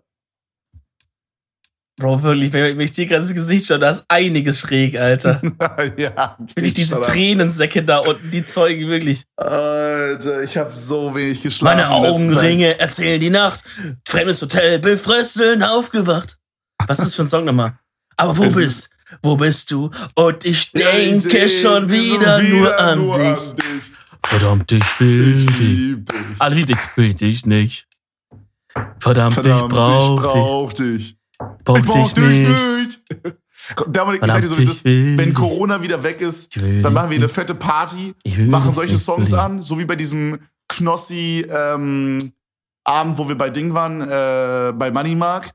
[1.98, 5.42] Bro, wirklich, wenn ich dir gerade ins Gesicht schaue, da ist einiges schräg, Alter.
[5.96, 6.36] ja.
[6.54, 7.02] Wirklich diese up.
[7.02, 9.24] Tränensäcke da unten, die zeugen wirklich.
[9.36, 11.76] Alter, ich habe so wenig geschlafen.
[11.76, 13.64] Meine Augenringe erzählen die Nacht.
[14.06, 16.38] Fremdes Hotel, befresseln, aufgewacht.
[16.86, 17.78] Was ist das für ein Song nochmal?
[18.16, 18.90] Aber wo Es bist,
[19.22, 19.90] wo bist du?
[20.14, 20.70] Und ich.
[20.76, 23.54] Ja, ich denke seh schon wieder, nur an nur dich.
[23.54, 23.92] dich.
[24.24, 25.56] Verdammt, ich will Ich dich.
[25.56, 26.48] dich.
[26.50, 27.86] Lieb dich, will dich nicht.
[29.00, 30.96] Verdammt, Verdammt, ich brauch ich brauch dich.
[31.08, 31.17] dich.
[31.68, 32.48] Brauch Ich brauch dich nicht.
[32.78, 33.36] nicht.
[33.88, 34.84] Dominik, ich sag dir so, ist.
[34.84, 35.34] Wenn.
[35.34, 39.78] Corona wieder weg ist, dann machen wir eine fette Party, machen solche Songs an, so
[39.78, 40.38] wie bei diesem
[40.68, 42.32] Knossi ähm,
[42.84, 45.50] Abend, wo wir bei Ding waren, äh, bei Money Mark.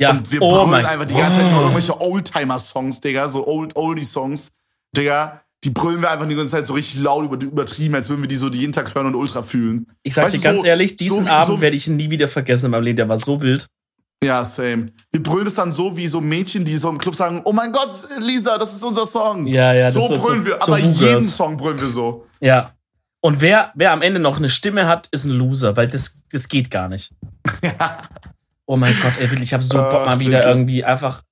[0.00, 3.76] Ja, Und wir oh brüllen einfach die ganze Zeit nur irgendwelche Oldtimer-Songs, Digga, so Old
[3.76, 4.50] Oldie-Songs,
[4.96, 5.42] Digga.
[5.62, 8.28] Die brüllen wir einfach die ganze Zeit so richtig laut über, übertrieben, als würden wir
[8.28, 9.86] die so jeden Tag hören und ultra fühlen.
[10.02, 12.28] Ich sag Weißt dir ganz so- ehrlich, diesen so- Abend so- werde ich nie wieder
[12.28, 12.96] vergessen in meinem Leben.
[12.96, 13.66] Der war so wild.
[14.22, 14.86] Ja, same.
[15.12, 17.72] Wir brüllen es dann so wie so Mädchen, die so im Club sagen, oh mein
[17.72, 19.46] Gott, Lisa, das ist unser Song.
[19.46, 21.36] Ja, ja, das so ist brüllen so, wir, so aber jeden Rugrats.
[21.36, 22.26] Song brüllen wir so.
[22.40, 22.74] Ja.
[23.22, 26.48] Und wer, wer am Ende noch eine Stimme hat, ist ein Loser, weil das, das
[26.48, 27.12] geht gar nicht.
[28.72, 30.48] Oh mein Gott, ey, wirklich, ich habe so Bock, Ach, mal wieder Digga.
[30.48, 31.24] irgendwie einfach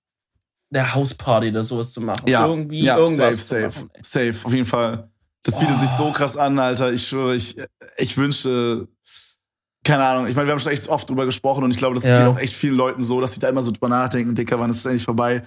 [0.75, 2.27] eine Hausparty oder sowas zu machen.
[2.27, 5.09] Ja, irgendwie ja, irgendwas safe, safe, safe, auf jeden Fall.
[5.45, 6.93] Das bietet sich so krass an, Alter.
[6.93, 7.57] Ich schwöre, ich,
[7.97, 8.89] ich wünschte,
[9.89, 10.27] keine Ahnung.
[10.29, 12.19] Ich meine, wir haben schon echt oft drüber gesprochen und ich glaube, das Ja.
[12.19, 14.71] geht auch echt vielen Leuten so, dass sie da immer so drüber nachdenken, Dicker, wann
[14.71, 15.43] ist es endlich vorbei?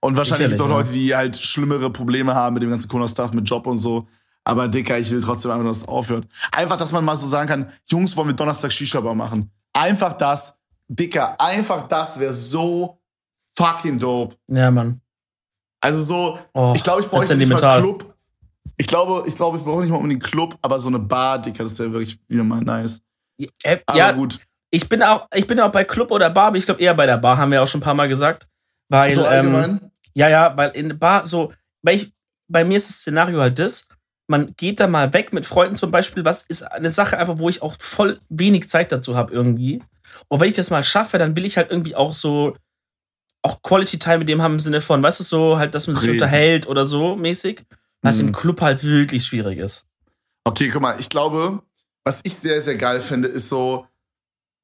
[0.00, 3.32] Und wahrscheinlich gibt es auch Leute, die halt schlimmere Probleme haben mit dem ganzen Corona-Stuff,
[3.32, 4.06] mit Job und so.
[4.44, 6.26] Aber Dicker, ich will trotzdem einfach, dass es aufhört.
[6.52, 9.50] Einfach, dass man mal so sagen kann, Jungs, wollen wir Donnerstag Shisha-Bar machen.
[9.72, 10.54] Einfach das,
[10.86, 13.00] Dicker, einfach das wäre so
[13.56, 14.36] fucking dope.
[14.48, 15.00] Ja, Mann.
[15.80, 17.80] Also so, Oh, ich glaube, ich ganz bräuchte nicht mal sentimental.
[17.82, 18.14] Club.
[18.76, 21.64] Ich glaube, ich glaube, ich brauche nicht mal unbedingt Club, aber so eine Bar, Dicker,
[21.64, 23.00] das wäre wirklich wieder mal nice.
[23.62, 24.40] Äh, ja, gut.
[24.70, 27.06] ich bin auch, ich bin auch bei Club oder Bar, aber ich glaube eher bei
[27.06, 28.48] der Bar, haben wir auch schon ein paar Mal gesagt.
[28.88, 29.80] Weil, so ähm,
[30.14, 32.12] ja, ja, weil in der Bar so, weil ich,
[32.48, 33.88] bei mir ist das Szenario halt das,
[34.28, 37.48] man geht da mal weg mit Freunden zum Beispiel, was ist eine Sache einfach, wo
[37.48, 39.82] ich auch voll wenig Zeit dazu habe irgendwie.
[40.28, 42.56] Und wenn ich das mal schaffe, dann will ich halt irgendwie auch so,
[43.42, 45.94] auch Quality Time mit dem haben im Sinne von, weißt du, so halt, dass man
[45.94, 46.14] sich Reden.
[46.14, 47.64] unterhält oder so mäßig,
[48.02, 48.28] was Mhm.
[48.28, 49.86] im Club halt wirklich schwierig ist.
[50.44, 51.62] Okay, guck mal, ich glaube,
[52.06, 53.88] was ich sehr, sehr geil finde, ist so,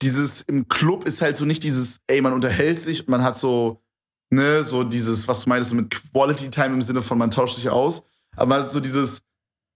[0.01, 3.83] dieses im Club ist halt so nicht dieses, ey, man unterhält sich, man hat so,
[4.31, 7.69] ne, so dieses, was du meintest, mit Quality Time im Sinne von, man tauscht sich
[7.69, 8.05] aus,
[8.37, 9.23] aber so dieses,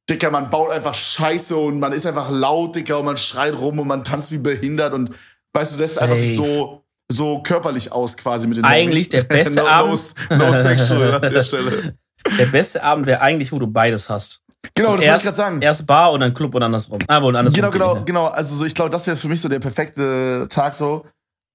[0.09, 3.81] Dicker, man baut einfach Scheiße und man ist einfach laut, Dicker, und man schreit rum
[3.81, 5.11] und man tanzt wie behindert und
[5.53, 6.37] weißt du, das ist einfach Safe.
[6.37, 10.15] so, so körperlich aus quasi mit den Eigentlich der beste no, Abend.
[10.31, 11.99] No, no sexual an der Stelle.
[12.39, 14.46] Der beste Abend wäre eigentlich, wo du beides hast.
[14.75, 15.63] Genau, das wollte ich gerade sagen.
[15.63, 16.99] erst Bar und dann Club und andersrum.
[17.09, 17.61] Ah, wohl andersrum.
[17.71, 18.27] Genau, genau, genau.
[18.27, 21.05] Also so, ich glaube, das wäre für mich so der perfekte Tag so,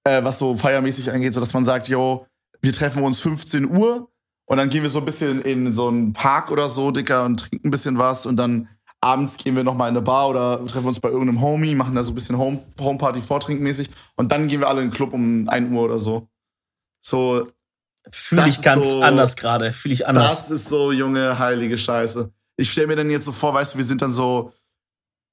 [0.04, 2.26] äh, was so feiermäßig angeht, so dass man sagt, yo,
[2.62, 4.10] wir treffen uns 15 Uhr
[4.46, 7.40] und dann gehen wir so ein bisschen in so einen Park oder so, Dicker, und
[7.40, 8.68] trinken ein bisschen was und dann
[9.02, 12.04] abends gehen wir nochmal in eine Bar oder treffen uns bei irgendeinem Homie, machen da
[12.04, 15.50] so ein bisschen Home, Homeparty vortrinkmäßig und dann gehen wir alle in den Club um
[15.50, 16.28] 1 Uhr oder so.
[17.04, 17.48] So,
[18.12, 19.74] Fühle ich ganz so- anders gerade.
[19.74, 20.48] Fühle ich anders.
[20.48, 22.32] das ist so, junge, heilige Scheiße.
[22.58, 24.54] Ich stelle mir dann jetzt so vor, weißt du, wir sind dann so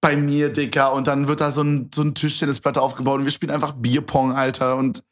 [0.00, 3.32] bei mir, Dicker, und dann wird da so ein, so ein Tischtennisplatte aufgebaut und wir
[3.32, 5.02] spielen einfach Bierpong, Alter, und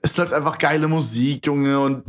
[0.00, 2.04] es läuft einfach geile Musik, Junge, und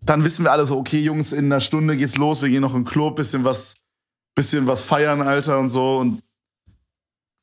[0.00, 2.74] dann wissen wir alle so, okay, Jungs, in einer Stunde geht's los, wir gehen noch
[2.74, 3.74] in den Club, bisschen was,
[4.34, 6.22] bisschen was feiern, Alter, und so, und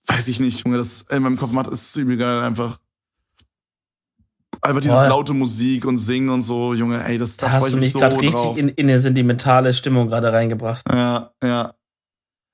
[0.07, 2.79] weiß ich nicht, Junge, das in meinem Kopf macht, ist übel geil, einfach.
[4.65, 5.09] Einfach dieses Boah.
[5.09, 7.99] laute Musik und Singen und so, Junge, ey, das da hast du mich mich so
[7.99, 10.83] gerade richtig in, in eine sentimentale Stimmung gerade reingebracht.
[10.89, 11.73] Ja, ja.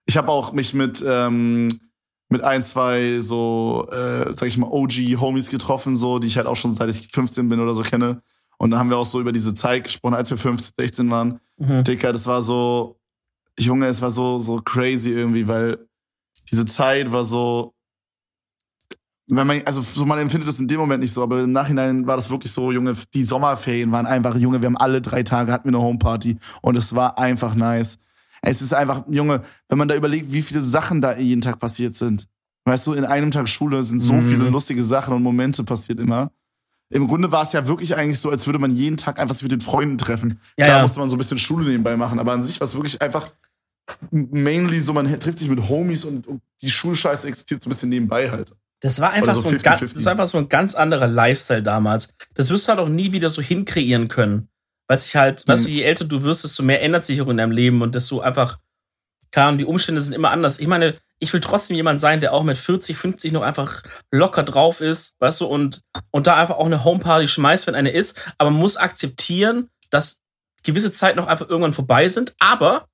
[0.06, 1.70] Ich habe auch mich mit, ähm,
[2.30, 6.56] mit ein, zwei so, äh, sag ich mal, OG-Homies getroffen, so, die ich halt auch
[6.56, 8.22] schon seit ich 15 bin oder so kenne.
[8.58, 11.40] Und dann haben wir auch so über diese Zeit gesprochen, als wir 15, 16 waren.
[11.58, 11.84] Mhm.
[11.84, 13.00] Dicker, das war so,
[13.58, 15.80] Junge, es war so, so crazy irgendwie, weil
[16.52, 17.74] diese Zeit war so,
[19.38, 22.06] wenn man, also so man empfindet es in dem Moment nicht so, aber im Nachhinein
[22.08, 25.52] war das wirklich so, Junge, die Sommerferien waren einfach, Junge, wir haben alle drei Tage
[25.52, 27.98] hatten wir eine Homeparty und es war einfach nice.
[28.42, 31.96] Es ist einfach, Junge, wenn man da überlegt, wie viele Sachen da jeden Tag passiert
[31.96, 32.28] sind.
[32.66, 34.22] Weißt du, in einem Tag Schule sind so Mhm.
[34.24, 36.32] viele lustige Sachen und Momente passiert immer.
[36.90, 39.44] Im Grunde war es ja wirklich eigentlich so, als würde man jeden Tag einfach sich
[39.44, 40.40] mit den Freunden treffen.
[40.58, 40.82] Ja, Klar ja.
[40.84, 43.30] musste man so ein bisschen Schule nebenbei machen, aber an sich war es wirklich einfach
[44.12, 47.90] mainly so, man trifft sich mit Homies und, und die Schulscheiße existiert so ein bisschen
[47.90, 48.54] nebenbei halt.
[48.82, 49.94] Das war einfach so so, ein, ganz, 50-50.
[49.94, 52.14] das war einfach so ein ganz anderer Lifestyle damals.
[52.34, 54.50] Das wirst du halt auch nie wieder so hinkreieren können.
[54.88, 55.68] Weil sich halt, weißt Mhm.
[55.68, 58.20] du, je älter du wirst, desto mehr ändert sich auch in deinem Leben und desto
[58.20, 58.58] einfach,
[59.32, 60.60] keine Ahnung, die Umstände sind immer anders.
[60.60, 64.44] Ich meine, ich will trotzdem jemand sein, der auch mit 40, 50 noch einfach locker
[64.44, 68.20] drauf ist, weißt du, und, und da einfach auch eine Homeparty schmeißt, wenn eine ist.
[68.40, 70.22] Aber man muss akzeptieren, dass
[70.64, 72.34] gewisse Zeiten noch einfach irgendwann vorbei sind.
[72.40, 72.88] Aber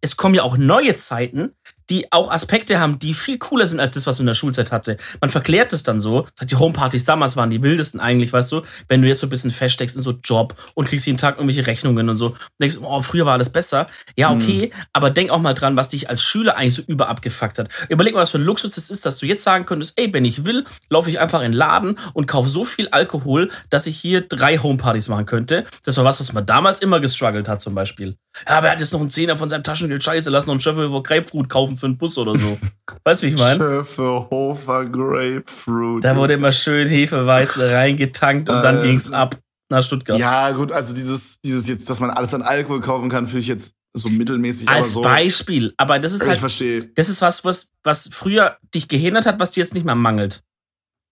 [0.00, 1.54] es kommen ja auch neue Zeiten,
[1.90, 4.72] die auch Aspekte haben, die viel cooler sind als das, was man in der Schulzeit
[4.72, 4.96] hatte.
[5.20, 8.62] Man verklärt es dann so, sagt die Homepartys damals waren die wildesten eigentlich, weißt du,
[8.88, 11.66] wenn du jetzt so ein bisschen feststeckst in so Job und kriegst jeden Tag irgendwelche
[11.66, 13.86] Rechnungen und so, und denkst, oh, früher war alles besser.
[14.16, 17.68] Ja, okay, aber denk auch mal dran, was dich als Schüler eigentlich so überabgefuckt hat.
[17.88, 20.24] Überleg mal, was für ein Luxus es ist, dass du jetzt sagen könntest, ey, wenn
[20.24, 23.98] ich will, laufe ich einfach in den Laden und kaufe so viel Alkohol, dass ich
[23.98, 25.64] hier drei Homepartys machen könnte.
[25.84, 28.16] Das war was, was man damals immer gestruggelt hat, zum Beispiel.
[28.46, 30.60] Ja, aber er hat jetzt noch einen Zehner von seinem Taschengeld Scheiße lassen und einen
[30.60, 32.58] Schöffel für Grapefruit kaufen für einen Bus oder so.
[33.04, 33.56] weißt du, wie ich meine?
[33.58, 36.04] Schöffe, Hofer, Grapefruit.
[36.04, 39.36] Da wurde immer schön Hefeweizen reingetankt und dann Äh, ging's ab
[39.70, 40.18] nach Stuttgart.
[40.18, 43.48] Ja, gut, also dieses, dieses jetzt, dass man alles an Alkohol kaufen kann, finde ich
[43.48, 45.02] jetzt so mittelmäßig, aber Als so.
[45.02, 45.74] Beispiel.
[45.76, 46.84] Aber das ist ich halt, verstehe.
[46.94, 50.42] das ist was, was, was früher dich gehindert hat, was dir jetzt nicht mehr mangelt.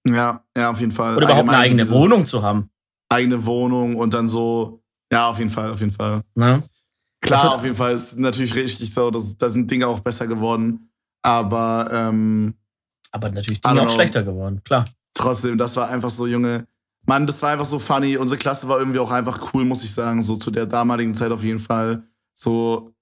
[0.06, 1.16] Ja, ja, auf jeden Fall.
[1.16, 2.70] Oder überhaupt eine Allgemein so eigene Wohnung zu haben.
[3.08, 6.20] Eigene Wohnung und dann so, ja, auf jeden Fall, auf jeden Fall.
[6.34, 6.60] Ne?
[7.26, 10.26] Klar, wird- auf jeden Fall ist natürlich richtig so, dass, da sind Dinge auch besser
[10.26, 10.90] geworden.
[11.22, 12.54] Aber ähm,
[13.12, 13.92] Aber natürlich Dinge auch know.
[13.94, 14.84] schlechter geworden, klar.
[15.14, 16.66] trotzdem, das war einfach so, Junge.
[17.08, 18.16] Mann, das war einfach so funny.
[18.16, 20.22] Unsere Klasse war irgendwie auch einfach cool, muss ich sagen.
[20.22, 22.02] So zu der damaligen Zeit auf jeden Fall.
[22.34, 22.92] So,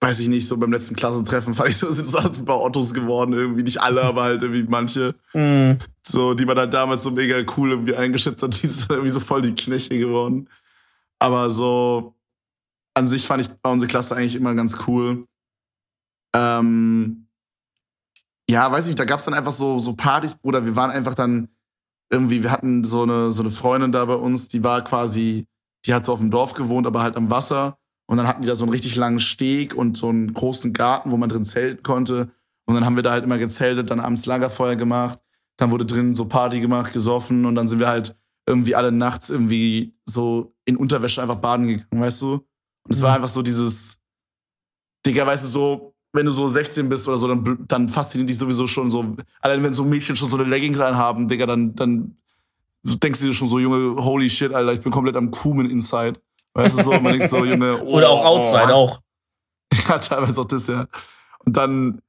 [0.00, 2.60] weiß ich nicht, so beim letzten Klassentreffen fand ich so, sind es alles ein paar
[2.60, 3.32] Ottos geworden.
[3.34, 5.14] Irgendwie nicht alle, aber halt irgendwie manche.
[5.32, 5.78] Mhm.
[6.04, 9.20] So, die man halt damals so mega cool irgendwie eingeschätzt hat, die sind irgendwie so
[9.20, 10.48] voll die Knechte geworden.
[11.20, 12.15] Aber so
[12.96, 15.26] an sich fand ich bei unserer Klasse eigentlich immer ganz cool.
[16.34, 17.28] Ähm,
[18.48, 20.64] ja, weiß nicht, da gab's dann einfach so, so Partys, Bruder.
[20.64, 21.48] Wir waren einfach dann
[22.10, 25.46] irgendwie, wir hatten so eine, so eine Freundin da bei uns, die war quasi,
[25.84, 27.76] die hat so auf dem Dorf gewohnt, aber halt am Wasser.
[28.06, 31.10] Und dann hatten die da so einen richtig langen Steg und so einen großen Garten,
[31.10, 32.30] wo man drin zelten konnte.
[32.64, 35.18] Und dann haben wir da halt immer gezeltet, dann abends Lagerfeuer gemacht.
[35.58, 38.16] Dann wurde drin so Party gemacht, gesoffen und dann sind wir halt
[38.46, 42.46] irgendwie alle nachts irgendwie so in Unterwäsche einfach baden gegangen, weißt du?
[42.86, 43.04] Und es mhm.
[43.04, 43.98] war einfach so dieses,
[45.04, 48.38] Digga, weißt du, so, wenn du so 16 bist oder so, dann, dann fasziniert dich
[48.38, 52.16] sowieso schon so, allein wenn so Mädchen schon so eine Leggings haben, Digga, dann, dann
[52.82, 56.20] denkst du dir schon so, Junge, holy shit, Alter, ich bin komplett am Kumen inside.
[56.54, 59.00] Weißt du, so, man denkt so, Junge, oh, Oder auch oh, outside, oh, auch.
[59.88, 60.86] Ja, teilweise auch das, ja.
[61.44, 62.00] Und dann,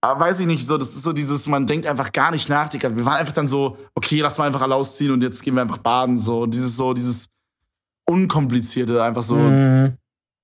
[0.00, 2.68] aber weiß ich nicht, so, das ist so dieses, man denkt einfach gar nicht nach,
[2.68, 2.94] Digga.
[2.96, 5.62] Wir waren einfach dann so, okay, lass mal einfach alle ausziehen und jetzt gehen wir
[5.62, 6.46] einfach baden, so.
[6.46, 7.28] Dieses, so, dieses
[8.10, 9.36] Unkomplizierte, einfach so.
[9.36, 9.96] Mhm.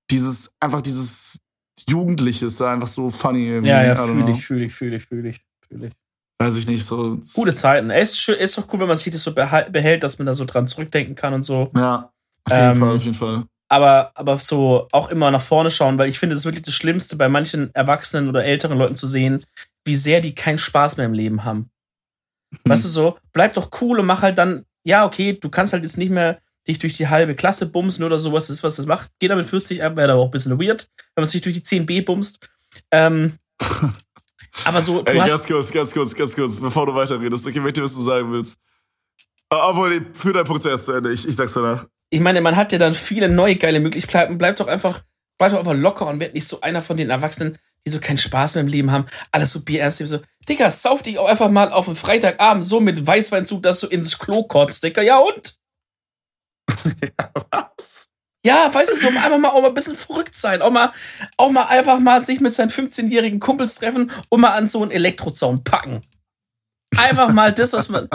[0.09, 1.39] Dieses, einfach dieses
[1.87, 3.59] Jugendliche ist einfach so funny.
[3.65, 5.93] Ja, ja, fühle ich, fühle ich, fühle ich, fühle ich, fühle ich.
[6.39, 7.19] Weiß ich nicht, so.
[7.33, 7.89] Gute Zeiten.
[7.89, 10.45] Es ist, ist doch cool, wenn man sich das so behält, dass man da so
[10.45, 11.71] dran zurückdenken kann und so.
[11.75, 12.11] Ja,
[12.45, 15.97] auf jeden ähm, Fall, auf jeden Fall aber, aber so auch immer nach vorne schauen,
[15.97, 19.07] weil ich finde, es ist wirklich das Schlimmste, bei manchen Erwachsenen oder älteren Leuten zu
[19.07, 19.43] sehen,
[19.85, 21.69] wie sehr die keinen Spaß mehr im Leben haben.
[22.51, 22.59] Hm.
[22.71, 25.83] Weißt du so, bleib doch cool und mach halt dann, ja, okay, du kannst halt
[25.83, 28.85] jetzt nicht mehr dich durch die halbe Klasse bumsen oder sowas, das ist, was das
[28.85, 29.09] macht.
[29.19, 31.61] Geht damit 40 ab, wäre aber auch ein bisschen weird, wenn man sich durch die
[31.61, 32.47] 10b bumst.
[32.91, 33.33] Ähm,
[34.65, 37.95] aber so, Ey, ganz kurz, ganz kurz, ganz kurz, bevor du weiterredest, okay, möchte was
[37.95, 38.57] du sagen willst.
[39.49, 42.77] Obwohl, führ deinen Prozess zu Ende, ich, ich sag's danach ich meine, man hat ja
[42.77, 44.37] dann viele neue geile Möglichkeiten.
[44.37, 45.03] Bleib doch einfach,
[45.37, 48.17] bleib doch einfach locker und werd nicht so einer von den Erwachsenen, die so keinen
[48.17, 49.05] Spaß mehr im Leben haben.
[49.31, 49.99] Alles so bierernst.
[49.99, 53.87] So, Digga, sauf dich auch einfach mal auf einen Freitagabend so mit Weißweinzug, dass du
[53.87, 55.01] ins Klo kotzt, Digga.
[55.01, 55.55] Ja und?
[57.19, 58.05] ja, was?
[58.45, 60.61] Ja, weißt du, so einfach mal auch mal ein bisschen verrückt sein.
[60.61, 60.93] Auch mal,
[61.35, 64.91] auch mal einfach mal sich mit seinen 15-jährigen Kumpels treffen und mal an so einen
[64.91, 66.01] Elektrozaun packen.
[66.95, 68.07] Einfach mal das, was man,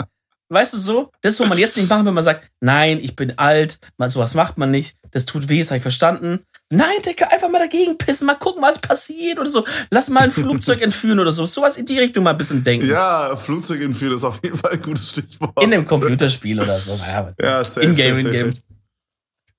[0.53, 1.11] Weißt du so?
[1.21, 4.35] Das, wo man jetzt nicht machen, wenn man sagt, nein, ich bin alt, man, sowas
[4.35, 6.41] macht man nicht, das tut weh, das habe ich verstanden.
[6.69, 9.65] Nein, Digga, einfach mal dagegen pissen, mal gucken, was passiert oder so.
[9.89, 11.45] Lass mal ein Flugzeug entführen oder so.
[11.45, 12.87] Sowas in die Richtung mal ein bisschen denken.
[12.87, 15.61] Ja, Flugzeug entführen ist auf jeden Fall ein gutes Stichwort.
[15.61, 16.95] In einem Computerspiel oder so.
[16.95, 18.53] Ja, ja safe, in-game, in-game.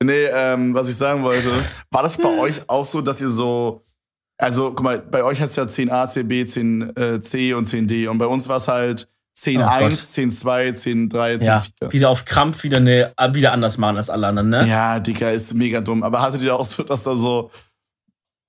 [0.02, 1.50] Nee, ähm, was ich sagen wollte,
[1.90, 3.82] war das bei euch auch so, dass ihr so,
[4.38, 8.26] also guck mal, bei euch heißt es ja 10a, 10b, 10c und 10d und bei
[8.26, 11.92] uns war es halt 10, oh 1, 10, 2, 10, 3, 10, ja, 4.
[11.92, 14.66] Wieder auf Krampf wieder, eine, wieder anders machen als alle anderen, ne?
[14.68, 16.04] Ja, Dicker, ist mega dumm.
[16.04, 17.50] Aber hattet ihr auch so, dass da so.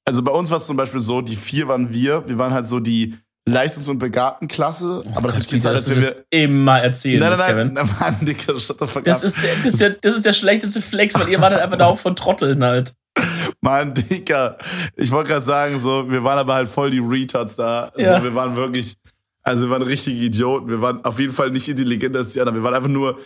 [0.07, 2.27] Also bei uns war es zum Beispiel so, die vier waren wir.
[2.27, 3.15] Wir waren halt so die
[3.47, 5.01] Leistungs- und Begabtenklasse.
[5.03, 6.25] Oh aber das ist jetzt als wenn wir.
[6.29, 10.15] Immer erzählen, nein, nein, nein, nein, Mann, Dicker, das Ist der, das, ist der, das
[10.15, 12.93] ist der schlechteste Flex, weil ihr wart halt einfach da auch von Trotteln halt.
[13.61, 14.57] Mann, Dicker.
[14.95, 17.91] Ich wollte gerade sagen, so, wir waren aber halt voll die Retards da.
[17.95, 18.23] Also ja.
[18.23, 18.97] wir waren wirklich
[19.45, 20.67] also wir waren richtige Idioten.
[20.67, 22.57] Wir waren auf jeden Fall nicht intelligenter als die anderen.
[22.57, 23.19] Wir waren einfach nur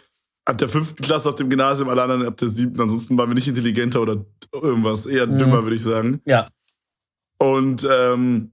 [0.46, 2.82] ab der fünften Klasse auf dem Gymnasium, alle anderen ab der siebten.
[2.82, 5.06] Ansonsten waren wir nicht intelligenter oder irgendwas.
[5.06, 5.38] Eher mhm.
[5.38, 6.22] dümmer, würde ich sagen.
[6.26, 6.50] Ja.
[7.38, 8.52] Und, ähm,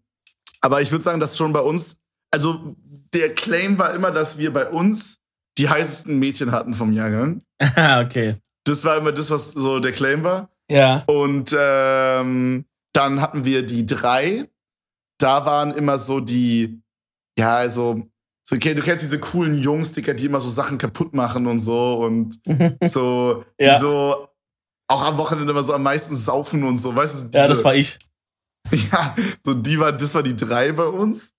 [0.60, 1.96] aber ich würde sagen, dass schon bei uns,
[2.30, 2.76] also
[3.12, 5.18] der Claim war immer, dass wir bei uns
[5.58, 7.42] die heißesten Mädchen hatten vom Jahrgang.
[7.60, 8.36] okay.
[8.64, 10.50] Das war immer das, was so der Claim war.
[10.70, 11.02] Ja.
[11.06, 14.48] Und ähm, dann hatten wir die drei.
[15.18, 16.82] Da waren immer so die
[17.38, 18.02] ja, also,
[18.48, 21.58] so, okay, du kennst diese coolen Jungs, Digga, die immer so Sachen kaputt machen und
[21.58, 22.38] so und
[22.84, 23.74] so, ja.
[23.74, 24.28] die so
[24.88, 27.26] auch am Wochenende immer so am meisten saufen und so, weißt du?
[27.28, 27.98] Diese, ja, das war ich.
[28.90, 29.14] Ja,
[29.44, 31.32] so die war, das war die drei bei uns.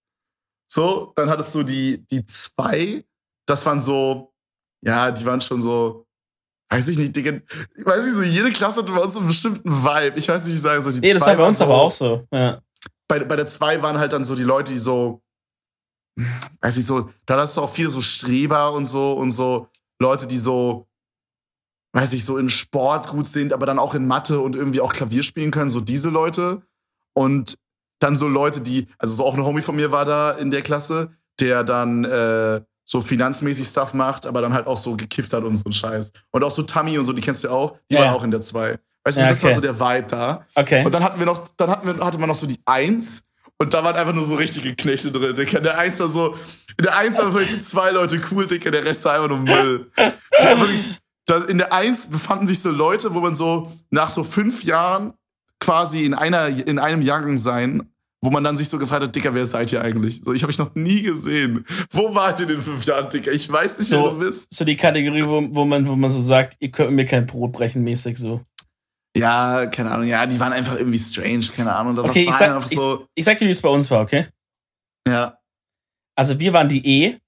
[0.72, 3.06] So, dann hattest du die, die zwei,
[3.46, 4.34] das waren so,
[4.82, 6.06] ja, die waren schon so,
[6.70, 7.42] weiß ich nicht, Digga,
[7.78, 10.18] ich weiß nicht, so jede Klasse hatte bei uns so einen bestimmten Vibe.
[10.18, 10.94] Ich weiß nicht, wie ich sagen soll.
[10.94, 12.62] Die nee, das war bei uns so, aber auch so, ja.
[13.10, 15.22] Bei, bei der zwei waren halt dann so die Leute, die so,
[16.62, 20.28] weiß ich so, da hast du auch viele so Streber und so und so Leute,
[20.28, 20.88] die so,
[21.94, 24.94] weiß ich, so in Sport gut sind, aber dann auch in Mathe und irgendwie auch
[24.94, 26.62] Klavier spielen können, so diese Leute.
[27.14, 27.58] Und
[28.00, 30.62] dann so Leute, die, also so auch ein Homie von mir war da in der
[30.62, 35.44] Klasse, der dann äh, so finanzmäßig Stuff macht, aber dann halt auch so gekifft hat
[35.44, 36.12] und so ein Scheiß.
[36.32, 38.02] Und auch so Tammy und so, die kennst du auch, die ja.
[38.02, 38.80] waren auch in der 2.
[39.04, 40.46] Weißt du, ja, das war so der Vibe da.
[40.54, 40.86] Okay.
[40.86, 43.24] Und dann hatten wir noch, dann hatten wir, hatte man noch so die 1,
[43.60, 45.60] und da waren einfach nur so richtige Knechte drin, Digga.
[45.60, 46.36] Der Eins war so,
[46.78, 49.92] in der Eins waren vielleicht zwei Leute cool, Digga, der Rest war einfach nur Müll.
[51.50, 55.14] In der Eins befanden sich so Leute, wo man so nach so fünf Jahren
[55.60, 57.90] quasi in einer, in einem Jahrgang sein,
[58.22, 60.22] wo man dann sich so gefragt hat, Dicker, wer seid ihr eigentlich?
[60.24, 61.66] So, ich habe euch noch nie gesehen.
[61.92, 63.32] Wo wart ihr in den fünf Jahren, Dicker?
[63.32, 64.54] Ich weiß nicht, So, wer du bist.
[64.54, 67.52] so die Kategorie, wo, wo, man, wo man so sagt, ihr könnt mir kein Brot
[67.52, 68.42] brechen, mäßig so.
[69.18, 70.08] Ja, keine Ahnung.
[70.08, 71.98] Ja, die waren einfach irgendwie strange, keine Ahnung.
[72.00, 74.28] Okay, ich sag, einfach ich, so, ich sag dir, wie es bei uns war, okay?
[75.08, 75.38] ja.
[76.16, 77.20] Also wir waren die E.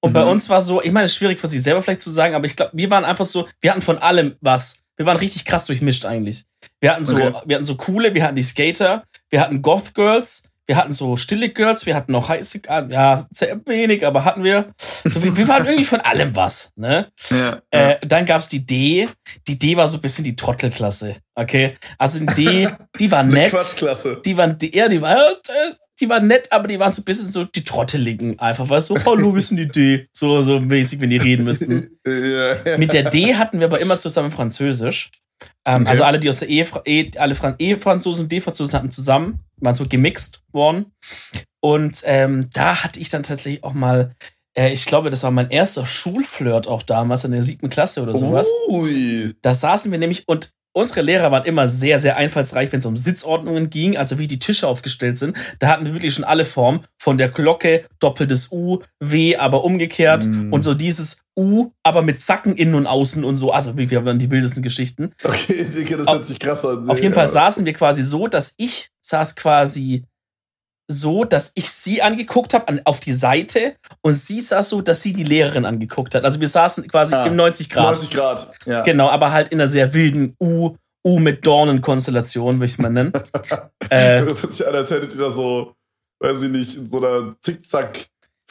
[0.00, 0.30] Und bei Mhm.
[0.32, 2.44] uns war so, ich meine, es ist schwierig von sich selber vielleicht zu sagen, aber
[2.46, 4.80] ich glaube, wir waren einfach so, wir hatten von allem was.
[4.96, 6.44] Wir waren richtig krass durchmischt eigentlich.
[6.80, 7.32] Wir hatten so, Okay.
[7.46, 11.16] wir hatten so coole, wir hatten die Skater, wir hatten Goth Girls, wir hatten so
[11.16, 14.72] stille Girls, wir hatten noch heiße, ja, sehr wenig, aber hatten wir.
[15.04, 17.10] So, wir, wir waren irgendwie von allem was, ne?
[17.30, 19.08] Ja, Äh, dann gab's die D.
[19.46, 21.68] Die D war so ein bisschen die Trottelklasse, okay?
[21.98, 23.50] Also die D, die war nett.
[23.50, 24.22] Quatschklasse.
[24.24, 27.04] Die waren, die, ja, die war, äh, die waren nett, aber die waren so ein
[27.04, 28.38] bisschen so die Trotteligen.
[28.38, 30.08] Einfach, weißt du, hallo, wir sind die D.
[30.12, 31.98] So, so mäßig, wenn die reden müssten.
[32.06, 32.76] ja.
[32.76, 35.10] Mit der D hatten wir aber immer zusammen Französisch.
[35.64, 35.90] Ähm, Okay.
[35.90, 39.84] Also alle, die aus der E, e alle Fran E-Franzosen, D-Franzosen hatten zusammen, waren so
[39.88, 40.92] gemixt worden.
[41.60, 44.14] Und ähm, da hatte ich dann tatsächlich auch mal,
[44.56, 48.48] ich glaube, das war mein erster Schulflirt auch damals in der siebten Klasse oder sowas.
[48.68, 49.34] Ui.
[49.42, 52.96] Da saßen wir nämlich und unsere Lehrer waren immer sehr, sehr einfallsreich, wenn es um
[52.96, 55.36] Sitzordnungen ging, also wie die Tische aufgestellt sind.
[55.60, 56.80] Da hatten wir wirklich schon alle Formen.
[57.00, 60.52] Von der Glocke, doppeltes U, W, aber umgekehrt Mm.
[60.52, 63.48] und so dieses U, aber mit Zacken innen und außen und so.
[63.50, 65.12] Also wir wir waren die wildesten Geschichten.
[65.22, 66.88] Okay, das hört sich krass an.
[66.88, 67.14] Auf jeden.
[67.14, 70.04] Fall saßen wir quasi so, dass ich saß quasi
[70.90, 75.12] so, dass ich sie angeguckt habe auf die Seite und sie saß so, dass sie
[75.12, 76.24] die Lehrerin angeguckt hat.
[76.24, 77.84] Also wir saßen quasi Ah, im 90 Grad.
[77.84, 78.50] 90 Grad.
[78.66, 78.82] Ja.
[78.82, 80.76] Genau, aber halt in einer sehr wilden U,
[81.06, 83.12] U mit Dornen-Konstellation, würde ich mal nennen.
[83.90, 85.74] äh, Das hört sich an, als hättet ihr da so,
[86.20, 88.06] weiß ich nicht, in so einer Zickzack.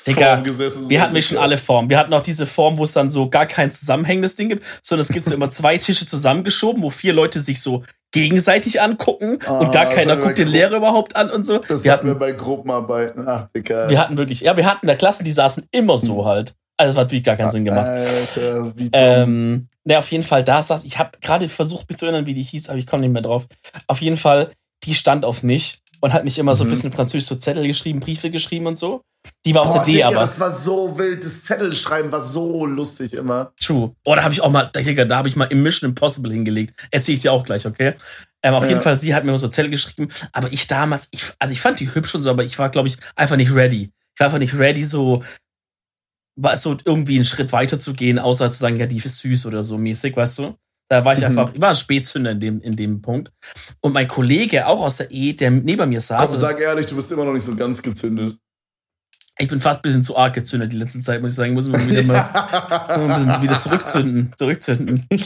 [0.08, 0.90] Digga, gesessen.
[0.90, 1.90] wir hatten wir schon alle Formen.
[1.90, 5.04] Wir hatten auch diese Form, wo es dann so gar kein zusammenhängendes Ding gibt, sondern
[5.04, 9.60] es gibt so immer zwei Tische zusammengeschoben, wo vier Leute sich so gegenseitig angucken Ah,
[9.60, 10.48] und gar das keiner guckt den.
[10.48, 11.58] Lehrer überhaupt an und so.
[11.60, 13.28] Das wir, hatten wir bei Gruppenarbeiten.
[13.28, 13.90] Ach, Digga.
[13.90, 16.54] wir hatten wirklich, ja, wir hatten in der Klasse, die saßen immer so halt.
[16.78, 17.86] Also das hat wirklich gar keinen Sinn gemacht.
[17.88, 18.90] Alter, wie dumm.
[18.94, 22.34] Ähm, ne, auf jeden Fall, da saß, ich habe gerade versucht, mich zu erinnern, wie
[22.34, 23.48] die hieß, aber ich komme nicht mehr drauf.
[23.88, 24.52] Auf jeden Fall,
[24.84, 26.72] die stand auf mich und hat mich immer so ein Mhm.
[26.72, 29.02] bisschen französisch so Zettel geschrieben, Briefe geschrieben und so.
[29.46, 31.24] Die war aus Boah, der D, Digga, aber das war so wild.
[31.24, 33.54] Das Zettelschreiben war so lustig immer.
[33.58, 33.96] true.
[34.04, 36.74] Oh, da habe ich auch mal, Digga, da habe ich mal im Mission Impossible hingelegt.
[36.92, 37.94] Erzähle ich dir auch gleich, okay?
[38.42, 38.72] Ähm, auf Ja.
[38.72, 41.62] jeden Fall, sie hat mir immer so Zettel geschrieben, aber ich damals, ich, also ich
[41.62, 43.94] fand die hübsch und so, aber ich war, glaube ich, einfach nicht ready.
[44.14, 45.24] Ich war einfach nicht ready, so,
[46.36, 49.46] war so irgendwie einen Schritt weiter zu gehen, außer zu sagen, ja, die ist süß
[49.46, 50.56] oder so mäßig, weißt du?
[50.94, 51.26] Da war ich Mhm.
[51.26, 53.32] einfach, ich war ein Spätzünder in dem, in dem Punkt.
[53.82, 56.96] Und mein Kollege, auch aus der E, der neben mir saß, Komm, sag ehrlich, du
[56.96, 58.38] bist immer noch nicht so ganz gezündet.
[59.40, 61.68] ich bin fast ein bisschen zu arg gezündet die letzte Zeit, muss ich sagen, muss
[61.68, 62.20] man wieder mal,
[62.90, 65.04] ein bisschen wieder zurückzünden, zurückzünden.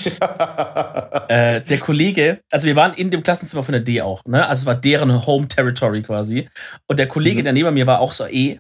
[1.30, 4.47] Äh, der Kollege, also wir waren in dem Klassenzimmer von der D auch, ne?
[4.47, 6.47] Also es war deren Home Territory quasi.
[6.88, 7.43] Und der Kollege, Mhm.
[7.43, 8.59] der neben mir war, auch so E.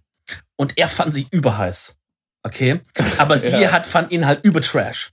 [0.57, 1.95] Und er fand sie überheiß.
[2.43, 2.81] Okay?
[3.17, 3.71] Aber sie Ja.
[3.71, 5.11] hat, fand ihn halt über Trash.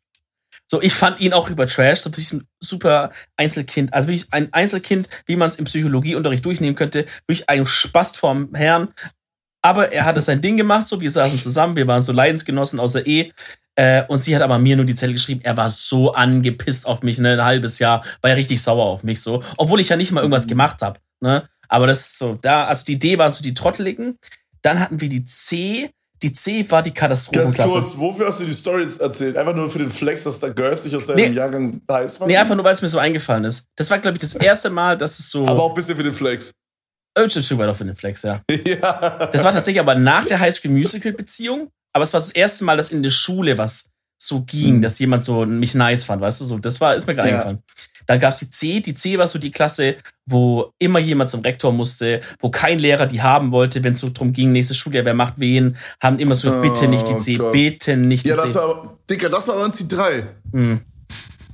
[0.75, 2.01] So, ich fand ihn auch über Trash.
[2.01, 3.95] So ein super Einzelkind.
[3.95, 7.07] Also wirklich ein Einzelkind, wie man es im Psychologieunterricht durchnehmen könnte.
[7.29, 8.89] Wirklich ein Spast vom Herrn.
[9.63, 13.07] Aber er hatte sein Ding gemacht, so wir saßen zusammen, wir waren so Leidensgenossen außer
[13.07, 13.31] E.
[13.77, 17.03] Äh, und sie hat aber mir nur die Zettel geschrieben, er war so angepisst auf
[17.03, 19.45] mich, ne, ein halbes Jahr, war er richtig sauer auf mich so.
[19.57, 20.99] Obwohl ich ja nicht mal irgendwas gemacht habe.
[21.21, 21.49] Ne?
[21.69, 24.19] Aber das ist so, da, also die D waren so die Trotteligen.
[24.61, 25.93] Dann hatten wir die C.
[26.25, 27.71] Die C war die Ganz Katastrophenklasse.
[27.73, 29.37] kurz, wofür hast du die Story erzählt?
[29.37, 31.37] Einfach nur für den Flex, dass da Girls dich aus deinem Nee.
[31.37, 32.31] Jahrgang heiß fanden?
[32.33, 33.67] Nee, einfach nur, weil es mir so eingefallen ist.
[33.77, 35.47] Das war, glaube ich, das erste Mal, dass es so.
[35.47, 36.51] Aber auch ein bisschen für den Flex.
[37.19, 38.41] Oh, schon weit auf in den Flex, ja.
[38.51, 39.27] ja.
[39.33, 41.69] Das war tatsächlich aber nach der High School Musical Beziehung.
[41.93, 44.83] Aber es war das erste Mal, dass in der Schule was so ging, Mhm.
[44.83, 46.57] dass jemand so mich nice fand, weißt du, so.
[46.59, 47.35] Das war, ist mir gerade Ja.
[47.35, 47.63] eingefallen.
[48.07, 48.81] Dann gab es die C.
[48.81, 49.97] Die C war so die Klasse,
[50.27, 54.09] wo immer jemand zum Rektor musste, wo kein Lehrer die haben wollte, wenn es so
[54.13, 57.35] drum ging, nächstes Schuljahr, wer macht wen, haben immer so, Oh bitte nicht die C,
[57.37, 57.53] Gott.
[57.53, 58.47] bitte nicht die Ja, C.
[58.47, 60.27] das war, Dicker, das war bei uns die drei.
[60.53, 60.81] Hm.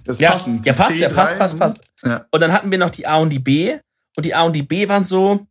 [0.04, 0.64] Das Ja, passend.
[0.66, 1.14] ja, passt, ja, C3.
[1.14, 1.80] passt, passt, passt.
[2.04, 2.26] Ja.
[2.30, 3.76] Und dann hatten wir noch die A und die B.
[4.16, 5.46] Und die A und die B waren so.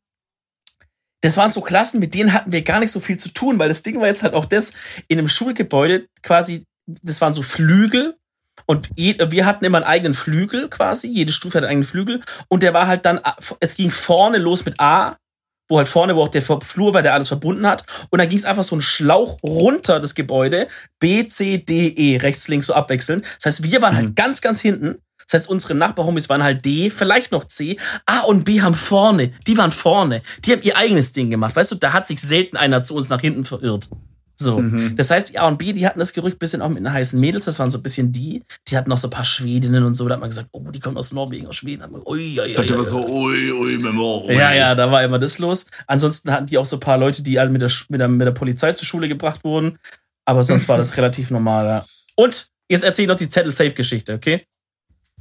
[1.22, 3.68] Das waren so Klassen, mit denen hatten wir gar nicht so viel zu tun, weil
[3.70, 4.72] das Ding war jetzt halt auch das,
[5.10, 8.16] in einem Schulgebäude quasi, das waren so Flügel.
[8.70, 11.08] Und je, wir hatten immer einen eigenen Flügel quasi.
[11.08, 12.22] Jede Stufe hatte einen eigenen Flügel.
[12.50, 13.20] Und der war halt dann,
[13.60, 15.18] es ging vorne los mit A,
[15.68, 17.84] wo halt vorne, wo auch der Flur war, der alles verbunden hat.
[18.12, 20.68] Und dann ging es einfach so ein Schlauch runter das Gebäude.
[21.00, 23.26] B, C, D, E, rechts, links so abwechselnd.
[23.38, 24.16] Das heißt, wir waren halt Mhm.
[24.16, 25.02] ganz, ganz hinten.
[25.26, 27.78] Das heißt, unsere Nachbarhomies waren halt D, vielleicht noch C.
[28.06, 29.34] A und B haben vorne.
[29.48, 30.22] Die waren vorne.
[30.46, 31.56] Die haben ihr eigenes Ding gemacht.
[31.56, 33.90] Weißt du, da hat sich selten einer zu uns nach hinten verirrt.
[34.42, 34.60] So.
[34.60, 34.96] Mhm.
[34.96, 37.20] Das heißt, A und B, die hatten das Gerücht ein bisschen auch mit den heißen
[37.20, 37.44] Mädels.
[37.44, 38.42] Das waren so ein bisschen die.
[38.70, 40.08] Die hatten noch so ein paar Schwedinnen und so.
[40.08, 41.84] Da hat man gesagt, oh, die kommen aus Norwegen, aus Schweden.
[41.84, 42.84] Hat man, ui, ui, ui, ui.
[42.86, 44.34] so, ui, ui, Memo, ui.
[44.34, 45.66] Ja, ja, da war immer das los.
[45.88, 48.26] Ansonsten hatten die auch so ein paar Leute, die alle mit der, mit der, mit
[48.26, 49.78] der Polizei zur Schule gebracht wurden.
[50.24, 51.86] Aber sonst war das relativ normal, ja.
[52.16, 54.46] Und jetzt erzähle ich noch die Zettel-Safe-Geschichte, okay?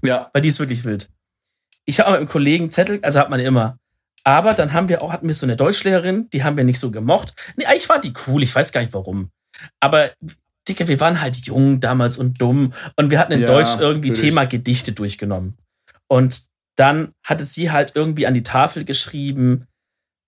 [0.04, 0.30] Ja.
[0.32, 1.10] Weil die ist wirklich wild.
[1.86, 3.78] Ich habe mit einem Kollegen Zettel, also hat man immer.
[4.24, 6.90] Aber dann haben wir auch, hatten wir so eine Deutschlehrerin, die haben wir nicht so
[6.90, 7.34] gemocht.
[7.56, 9.30] Nee, eigentlich war die cool, ich weiß gar nicht warum.
[9.80, 10.10] Aber,
[10.68, 14.10] Dicke, wir waren halt jung damals und dumm und wir hatten in ja, Deutsch irgendwie
[14.10, 14.30] natürlich.
[14.30, 15.56] Thema Gedichte durchgenommen.
[16.08, 16.42] Und
[16.76, 19.66] dann hatte sie halt irgendwie an die Tafel geschrieben,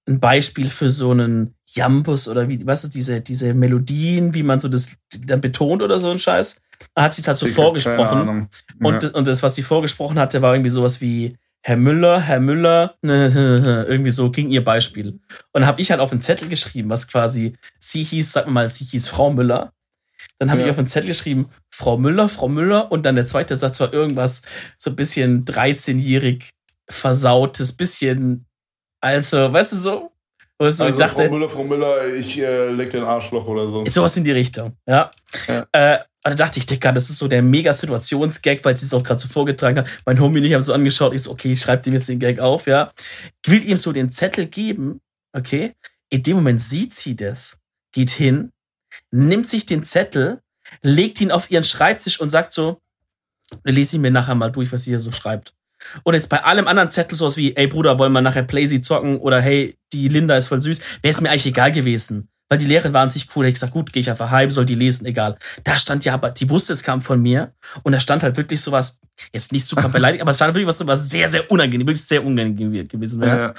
[0.09, 4.59] ein Beispiel für so einen Jambus oder wie, was ist diese, diese Melodien, wie man
[4.59, 6.61] so das dann betont oder so ein Scheiß.
[6.95, 8.49] Da hat sie es halt so ich vorgesprochen.
[8.81, 8.87] Ja.
[8.87, 12.97] Und, und das, was sie vorgesprochen hatte, war irgendwie sowas wie Herr Müller, Herr Müller,
[13.03, 15.09] irgendwie so ging ihr Beispiel.
[15.09, 15.21] Und
[15.53, 18.85] dann habe ich halt auf einen Zettel geschrieben, was quasi, sie hieß, sag mal, sie
[18.85, 19.73] hieß Frau Müller.
[20.39, 20.67] Dann habe ja.
[20.67, 22.91] ich auf einen Zettel geschrieben, Frau Müller, Frau Müller.
[22.91, 24.43] Und dann der zweite Satz war irgendwas
[24.79, 26.51] so ein bisschen 13-jährig
[26.89, 28.47] versautes, bisschen,
[29.01, 30.13] also, weißt du so?
[30.59, 33.85] Wo also ich dachte, Frau Müller, Frau Müller, ich äh, leg den Arschloch oder so.
[33.87, 35.11] Sowas in die Richtung, ja.
[35.49, 35.67] ja.
[35.73, 38.93] Äh, und da dachte ich, Dicker, das ist so der mega Situationsgag, weil sie es
[38.93, 39.87] auch gerade so vorgetragen hat.
[40.05, 41.15] Mein Homie und ich haben so angeschaut.
[41.15, 42.93] Ich so, okay, ich schreibe dem jetzt den Gag auf, ja.
[43.43, 45.01] Ich will ihm so den Zettel geben,
[45.33, 45.75] okay.
[46.11, 47.59] In dem Moment sieht sie das,
[47.93, 48.53] geht hin,
[49.11, 50.43] nimmt sich den Zettel,
[50.83, 52.83] legt ihn auf ihren Schreibtisch und sagt so,
[53.65, 55.55] lese ich mir nachher mal durch, was sie hier so schreibt.
[56.03, 59.19] Und jetzt bei allem anderen Zettel sowas wie, ey Bruder, wollen wir nachher Playsy zocken
[59.21, 62.67] oder hey, die Linda ist voll süß, wäre es mir eigentlich egal gewesen weil die
[62.67, 63.47] Lehrerin war an sich cool.
[63.47, 65.39] Ich gesagt, gut, gehe ich einfach heim, soll die lesen, egal.
[65.63, 67.53] Da stand ja, aber die wusste, es kam von mir.
[67.85, 69.01] Und da stand halt wirklich sowas,
[69.33, 72.05] jetzt nicht super beleidigt, aber es stand wirklich was drin, was sehr, sehr unangenehm, wirklich
[72.05, 73.39] sehr unangenehm gewesen wäre.
[73.39, 73.55] Ja.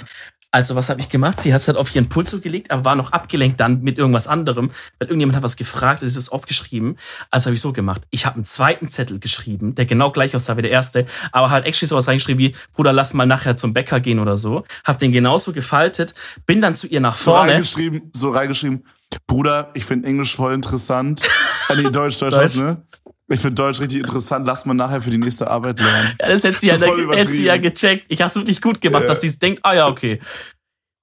[0.51, 1.39] Also, was habe ich gemacht?
[1.39, 4.27] Sie hat es halt auf ihren Pulso gelegt, aber war noch abgelenkt dann mit irgendwas
[4.27, 6.97] anderem, weil irgendjemand hat was gefragt, ist es aufgeschrieben.
[7.29, 8.01] Also habe ich so gemacht.
[8.09, 11.65] Ich habe einen zweiten Zettel geschrieben, der genau gleich aussah wie der erste, aber halt
[11.65, 14.65] actually sowas reingeschrieben wie, Bruder, lass mal nachher zum Bäcker gehen oder so.
[14.83, 17.49] Hab den genauso gefaltet, bin dann zu ihr nach vorne.
[17.49, 18.83] So reingeschrieben, so reingeschrieben,
[19.27, 21.21] Bruder, ich finde Englisch voll interessant.
[21.69, 22.55] äh, nee, Deutsch, Deutsch, Deutsch.
[22.57, 22.81] ne?
[23.31, 24.45] Ich finde Deutsch richtig interessant.
[24.45, 26.13] Lass mal nachher für die nächste Arbeit lernen.
[26.19, 28.05] Ja, das hätte sie, ja, hätte sie ja gecheckt.
[28.09, 29.07] Ich habe es wirklich gut gemacht, ja.
[29.07, 30.19] dass sie es denkt, ah ja, okay.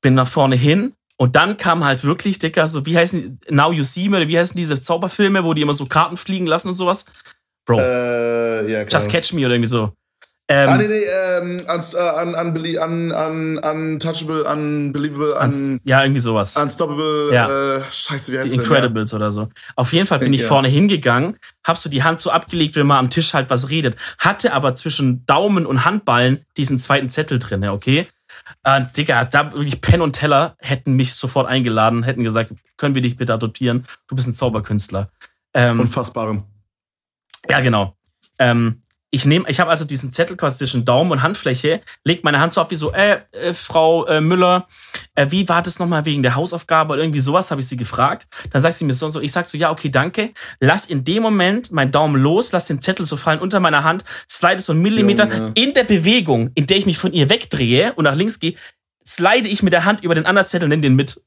[0.02, 3.72] Bin nach vorne hin und dann kam halt wirklich, Dicker, so wie heißen die, Now
[3.72, 6.68] You See Me oder wie heißen diese Zauberfilme, wo die immer so Karten fliegen lassen
[6.68, 7.06] und sowas?
[7.64, 7.80] Bro.
[7.80, 8.82] Äh, ja.
[8.82, 9.92] Just Catch Me oder irgendwie so.
[10.50, 12.46] Ähm, ah, nee, nee, ähm, un, un,
[12.78, 16.56] un, un, untouchable, unbelievable, un, ja, irgendwie sowas.
[16.56, 17.76] Unstoppable, ja.
[17.76, 19.18] äh, scheiße, wie heißt Die Incredibles ja.
[19.18, 19.50] oder so.
[19.76, 22.86] Auf jeden Fall bin ich, ich vorne hingegangen, hab so die Hand so abgelegt, wenn
[22.86, 23.96] man am Tisch halt was redet.
[24.18, 28.06] Hatte aber zwischen Daumen und Handballen diesen zweiten Zettel drin, okay?
[28.64, 33.02] Äh, Digga, da wirklich Pen und Teller hätten mich sofort eingeladen, hätten gesagt, können wir
[33.02, 33.86] dich bitte adoptieren?
[34.06, 35.10] Du bist ein Zauberkünstler.
[35.52, 36.44] Ähm, Unfassbarem.
[37.50, 37.94] Ja, genau.
[38.38, 42.40] Ähm, ich nehme, ich habe also diesen Zettel quasi zwischen Daumen und Handfläche, leg meine
[42.40, 44.66] Hand so ab wie so, äh, äh Frau äh, Müller,
[45.14, 48.28] äh, wie war das nochmal wegen der Hausaufgabe oder irgendwie sowas, habe ich sie gefragt.
[48.50, 50.32] Dann sagt sie mir so und so, ich sag so, ja, okay, danke.
[50.60, 54.04] Lass in dem Moment meinen Daumen los, lass den Zettel so fallen unter meiner Hand,
[54.30, 55.28] slide so einen Millimeter.
[55.28, 55.52] Junge.
[55.54, 58.54] In der Bewegung, in der ich mich von ihr wegdrehe und nach links gehe,
[59.06, 61.18] slide ich mit der Hand über den anderen Zettel, nimm den mit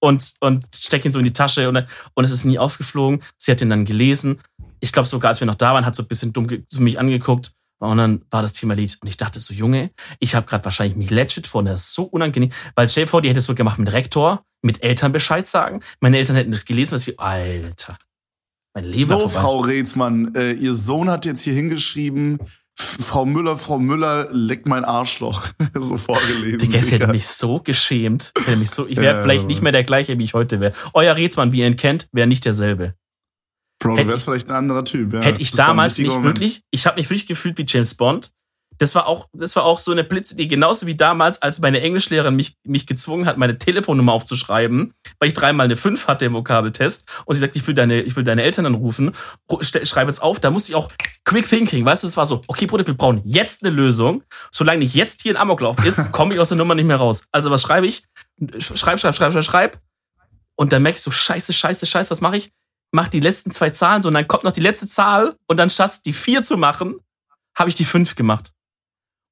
[0.00, 3.22] und, und stecke ihn so in die Tasche und, und es ist nie aufgeflogen.
[3.38, 4.40] Sie hat ihn dann gelesen
[4.84, 6.98] ich glaube sogar, als wir noch da waren, hat so ein bisschen dumm zu mich
[7.00, 7.52] angeguckt.
[7.78, 8.96] Und dann war das Thema Lied.
[9.00, 12.04] Und ich dachte so, Junge, ich habe gerade wahrscheinlich mich legit vor, das ist so
[12.04, 12.52] unangenehm.
[12.74, 15.80] Weil stell dir vor, die hätte es so gemacht mit Rektor, mit Eltern Bescheid sagen.
[16.00, 17.96] Meine Eltern hätten das gelesen, was ich, Alter.
[18.74, 22.38] Mein Leben So, Frau Rätsmann, äh, ihr Sohn hat jetzt hier hingeschrieben,
[22.76, 25.46] Frau Müller, Frau Müller, leck mein Arschloch.
[25.74, 26.58] so vorgelesen.
[26.58, 28.32] Digga, es hätte mich so geschämt.
[28.44, 30.74] Hätte mich so, ich wäre ja, vielleicht nicht mehr der gleiche, wie ich heute wäre.
[30.92, 32.94] Euer Rätsmann, wie ihr ihn kennt, wäre nicht derselbe.
[33.84, 35.12] Bro, du wärst vielleicht ein anderer Typ.
[35.12, 35.20] Ja.
[35.20, 36.24] Hätte ich damals nicht Moment.
[36.24, 38.30] wirklich, ich habe mich wirklich gefühlt wie James Bond.
[38.78, 42.34] Das war auch, das war auch so eine Blitze, genauso wie damals, als meine Englischlehrerin
[42.34, 47.06] mich, mich gezwungen hat, meine Telefonnummer aufzuschreiben, weil ich dreimal eine 5 hatte im Vokabeltest
[47.26, 49.14] und sie sagt, ich will deine, ich will deine Eltern anrufen,
[49.60, 50.90] schreibe jetzt auf, da musste ich auch
[51.24, 54.24] quick thinking, weißt du, es war so, okay, Bruder, wir brauchen jetzt eine Lösung.
[54.50, 57.26] Solange nicht jetzt hier ein Amoklauf ist, komme ich aus der Nummer nicht mehr raus.
[57.30, 58.02] Also was schreibe ich?
[58.58, 59.78] Schreib, schreib, schreib, schreib, schreib.
[60.56, 62.50] Und dann merke ich so, scheiße, scheiße, scheiße, was mache ich?
[62.94, 65.68] Mach die letzten zwei Zahlen so und dann kommt noch die letzte Zahl und dann
[65.68, 67.00] statt die vier zu machen,
[67.56, 68.52] habe ich die fünf gemacht.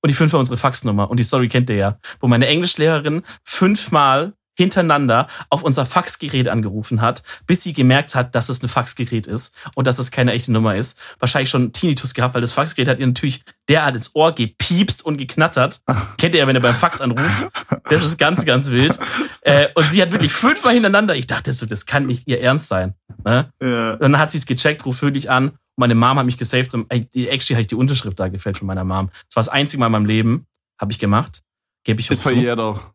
[0.02, 1.08] Und die fünf war unsere Faxnummer.
[1.08, 1.98] Und die Story kennt ihr ja.
[2.18, 8.48] Wo meine Englischlehrerin fünfmal hintereinander auf unser Faxgerät angerufen hat, bis sie gemerkt hat, dass
[8.48, 10.98] es ein Faxgerät ist und dass es keine echte Nummer ist.
[11.18, 15.16] Wahrscheinlich schon Tinnitus gehabt, weil das Faxgerät hat ihr natürlich derart ins Ohr gepiepst und
[15.16, 15.80] geknattert.
[16.18, 17.48] Kennt ihr ja, wenn ihr beim Fax anruft.
[17.88, 18.98] Das ist ganz, ganz wild.
[19.42, 22.68] Äh, und sie hat wirklich fünfmal hintereinander, ich dachte so, das kann nicht ihr Ernst
[22.68, 22.94] sein.
[23.24, 23.50] Ne?
[23.62, 23.94] Ja.
[23.94, 25.52] Und dann hat sie es gecheckt, ruft für dich an.
[25.76, 28.84] Meine Mom hat mich gesaved und actually habe ich die Unterschrift da gefällt von meiner
[28.84, 29.08] Mom.
[29.28, 30.46] Das war das einzige Mal in meinem Leben,
[30.78, 31.42] habe ich gemacht.
[31.84, 32.92] Gebe ich Ist verjährt auch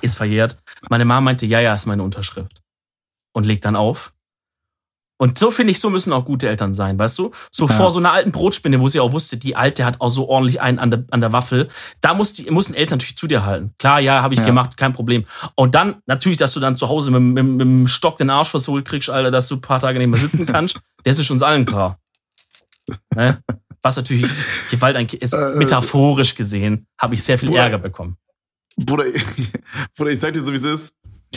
[0.00, 0.62] ist verjährt.
[0.88, 2.62] Meine Mama meinte, ja, ja, ist meine Unterschrift.
[3.32, 4.12] Und legt dann auf.
[5.16, 7.30] Und so finde ich, so müssen auch gute Eltern sein, weißt du?
[7.52, 7.72] So ja.
[7.72, 10.60] vor so einer alten Brotspinne, wo sie auch wusste, die alte hat auch so ordentlich
[10.60, 11.68] einen an der, an der Waffel.
[12.00, 13.72] Da muss die, mussten Eltern natürlich zu dir halten.
[13.78, 14.46] Klar, ja, habe ich ja.
[14.46, 15.24] gemacht, kein Problem.
[15.54, 18.50] Und dann, natürlich, dass du dann zu Hause mit, mit, mit dem Stock den Arsch
[18.50, 21.42] versohlt kriegst, Alter, dass du ein paar Tage nicht mehr sitzen kannst, das ist uns
[21.42, 21.98] allen klar.
[23.14, 23.40] Ne?
[23.82, 24.30] Was natürlich
[24.70, 28.16] Gewalt ist, äh, metaphorisch gesehen, habe ich sehr viel Ärger bekommen.
[28.76, 29.04] Bruder,
[29.96, 30.94] Bruder, ich sag dir so, wie es ist.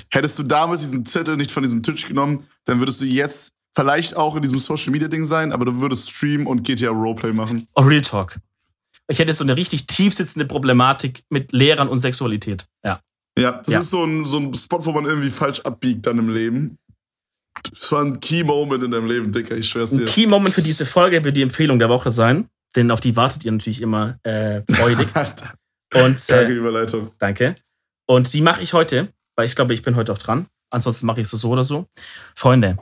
[0.10, 4.16] Hättest du damals diesen Zettel nicht von diesem Tisch genommen, dann würdest du jetzt vielleicht
[4.16, 7.68] auch in diesem Social Media Ding sein, aber du würdest streamen und GTA Roleplay machen.
[7.76, 8.40] Oh, Real Talk.
[9.08, 12.68] Ich hätte so eine richtig tief sitzende Problematik mit Lehrern und Sexualität.
[12.84, 13.00] Ja.
[13.38, 13.80] Ja, das ja.
[13.80, 16.78] ist so ein, so ein Spot, wo man irgendwie falsch abbiegt dann im Leben.
[17.80, 20.02] Das war ein Key Moment in deinem Leben, Dicker, ich schwör's dir.
[20.02, 23.16] Ein Key Moment für diese Folge wird die Empfehlung der Woche sein, denn auf die
[23.16, 25.08] wartet ihr natürlich immer äh, freudig.
[25.94, 27.12] Und, danke, äh, Überleitung.
[27.18, 27.56] Danke.
[28.06, 30.48] Und die mache ich heute, weil ich glaube, ich bin heute auch dran.
[30.70, 31.88] Ansonsten mache ich es so oder so.
[32.36, 32.78] Freunde,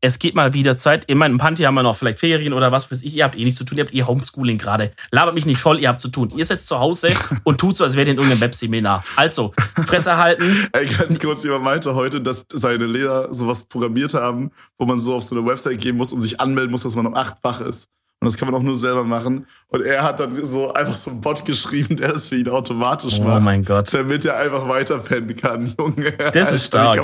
[0.00, 1.04] es geht mal wieder Zeit.
[1.06, 3.16] In meinem Panty haben wir noch vielleicht Ferien oder was weiß ich.
[3.16, 3.78] Ihr habt eh nichts zu tun.
[3.78, 4.92] Ihr habt eh Homeschooling gerade.
[5.10, 6.30] Labert mich nicht voll, ihr habt zu tun.
[6.36, 7.10] Ihr sitzt zu Hause
[7.44, 9.04] und tut so, als wärt ihr in irgendeinem Webseminar.
[9.16, 9.52] Also,
[9.86, 10.68] Fresse halten.
[10.72, 15.16] Ey, ganz kurz, jemand meinte heute, dass seine Lehrer sowas programmiert haben, wo man so
[15.16, 17.60] auf so eine Website gehen muss und sich anmelden muss, dass man um acht wach
[17.60, 17.88] ist.
[18.20, 19.46] Und das kann man auch nur selber machen.
[19.68, 23.20] Und er hat dann so einfach so einen Bot geschrieben, der das für ihn automatisch
[23.20, 23.36] oh macht.
[23.36, 23.94] Oh mein Gott.
[23.94, 26.16] Damit er einfach weiterpennen kann, Junge.
[26.32, 27.00] Das ist stark.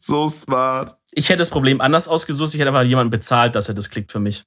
[0.00, 0.96] so smart.
[1.12, 2.54] Ich hätte das Problem anders ausgesucht.
[2.54, 4.42] Ich hätte aber jemanden bezahlt, dass er das klickt für mich.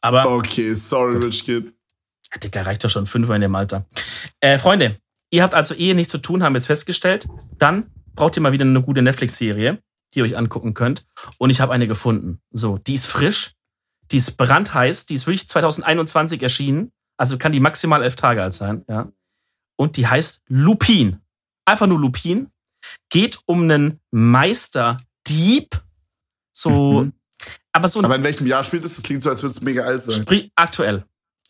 [0.00, 0.30] Aber.
[0.30, 1.26] Okay, sorry, gut.
[1.26, 1.74] Rich Kid.
[2.32, 3.84] Ja, Digga, reicht doch schon fünfer in dem Alter.
[4.40, 4.98] Äh, Freunde,
[5.30, 7.28] ihr habt also eh nichts zu tun, haben wir jetzt festgestellt.
[7.58, 9.78] Dann braucht ihr mal wieder eine gute Netflix-Serie,
[10.14, 11.04] die ihr euch angucken könnt.
[11.36, 12.40] Und ich habe eine gefunden.
[12.50, 13.54] So, die ist frisch
[14.10, 16.92] die ist brandheiß, die ist wirklich 2021 erschienen.
[17.16, 19.10] Also kann die maximal elf Tage alt sein, ja.
[19.76, 21.20] Und die heißt Lupin.
[21.64, 22.50] Einfach nur Lupin.
[23.08, 25.80] Geht um einen Meisterdieb.
[26.52, 27.12] So, mhm.
[27.72, 28.02] aber so.
[28.02, 28.96] Aber in welchem Jahr spielt es?
[28.96, 30.50] Das klingt so, als würde es mega alt sein.
[30.54, 31.04] Aktuell.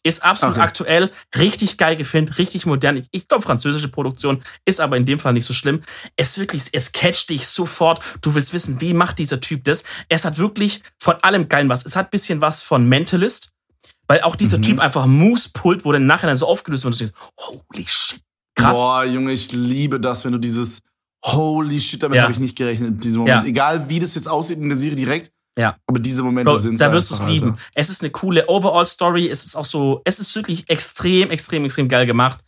[0.06, 0.64] Ist absolut okay.
[0.64, 2.98] aktuell, richtig geil gefilmt, richtig modern.
[2.98, 5.80] Ich, ich glaube, französische Produktion ist aber in dem Fall nicht so schlimm.
[6.16, 8.00] Es wirklich, es catcht dich sofort.
[8.20, 9.82] Du willst wissen, wie macht dieser Typ das?
[10.10, 11.86] Es hat wirklich von allem geil was.
[11.86, 13.52] Es hat bisschen was von Mentalist,
[14.06, 14.62] weil auch dieser mhm.
[14.62, 17.86] Typ einfach Moose pullt, wo dann nachher dann so aufgelöst wird und du denkst, holy
[17.88, 18.20] shit,
[18.54, 18.76] krass.
[18.76, 20.80] Boah, Junge, ich liebe das, wenn du dieses
[21.24, 22.24] Holy shit, damit ja.
[22.24, 23.44] habe ich nicht gerechnet in diesem Moment.
[23.44, 23.48] Ja.
[23.48, 25.76] Egal wie das jetzt aussieht in der Serie direkt, ja.
[25.86, 27.50] Aber diese Momente sind Da wirst du es lieben.
[27.50, 27.62] Alter.
[27.74, 29.28] Es ist eine coole Overall-Story.
[29.28, 32.40] Es ist auch so, es ist wirklich extrem, extrem, extrem geil gemacht.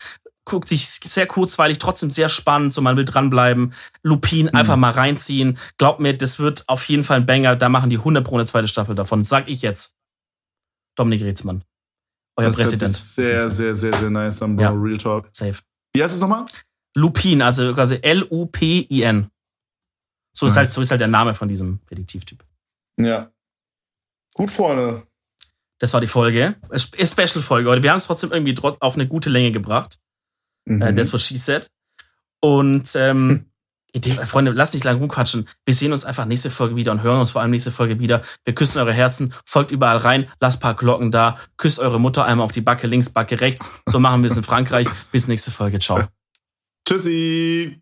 [0.44, 3.74] Guckt sich sehr kurzweilig, trotzdem sehr spannend, so man will dranbleiben.
[4.02, 4.54] Lupin, mhm.
[4.54, 5.58] einfach mal reinziehen.
[5.78, 7.56] Glaubt mir, das wird auf jeden Fall ein Banger.
[7.56, 9.24] Da machen die 100 pro eine zweite Staffel davon.
[9.24, 9.94] Sag ich jetzt.
[10.96, 11.62] Dominik Reetzmann.
[12.36, 12.96] Euer das Präsident.
[12.96, 14.70] Sehr, sehr, sehr, sehr nice am ja.
[14.70, 15.28] Real Talk.
[15.32, 15.58] Safe.
[15.94, 16.44] Wie heißt es nochmal?
[16.96, 19.30] Lupin, also quasi L-U-P-I-N.
[20.32, 20.52] So, nice.
[20.52, 22.44] ist halt, so ist halt der Name von diesem Detektivtyp.
[22.96, 23.30] Ja.
[24.34, 25.06] Gut, Freunde.
[25.78, 26.56] Das war die Folge.
[26.74, 27.82] Special-Folge heute.
[27.82, 29.98] Wir haben es trotzdem irgendwie auf eine gute Länge gebracht.
[30.64, 30.82] Mhm.
[30.82, 31.70] Uh, that's what she said.
[32.40, 33.46] Und ähm,
[33.92, 35.48] Idee, Freunde, lasst nicht lange rumquatschen.
[35.64, 38.22] Wir sehen uns einfach nächste Folge wieder und hören uns vor allem nächste Folge wieder.
[38.44, 42.44] Wir küssen eure Herzen, folgt überall rein, lasst paar Glocken da, küsst eure Mutter einmal
[42.44, 43.82] auf die Backe links, Backe rechts.
[43.86, 44.86] So machen wir es in Frankreich.
[45.12, 45.78] Bis nächste Folge.
[45.78, 46.04] Ciao.
[46.86, 47.80] Tschüssi.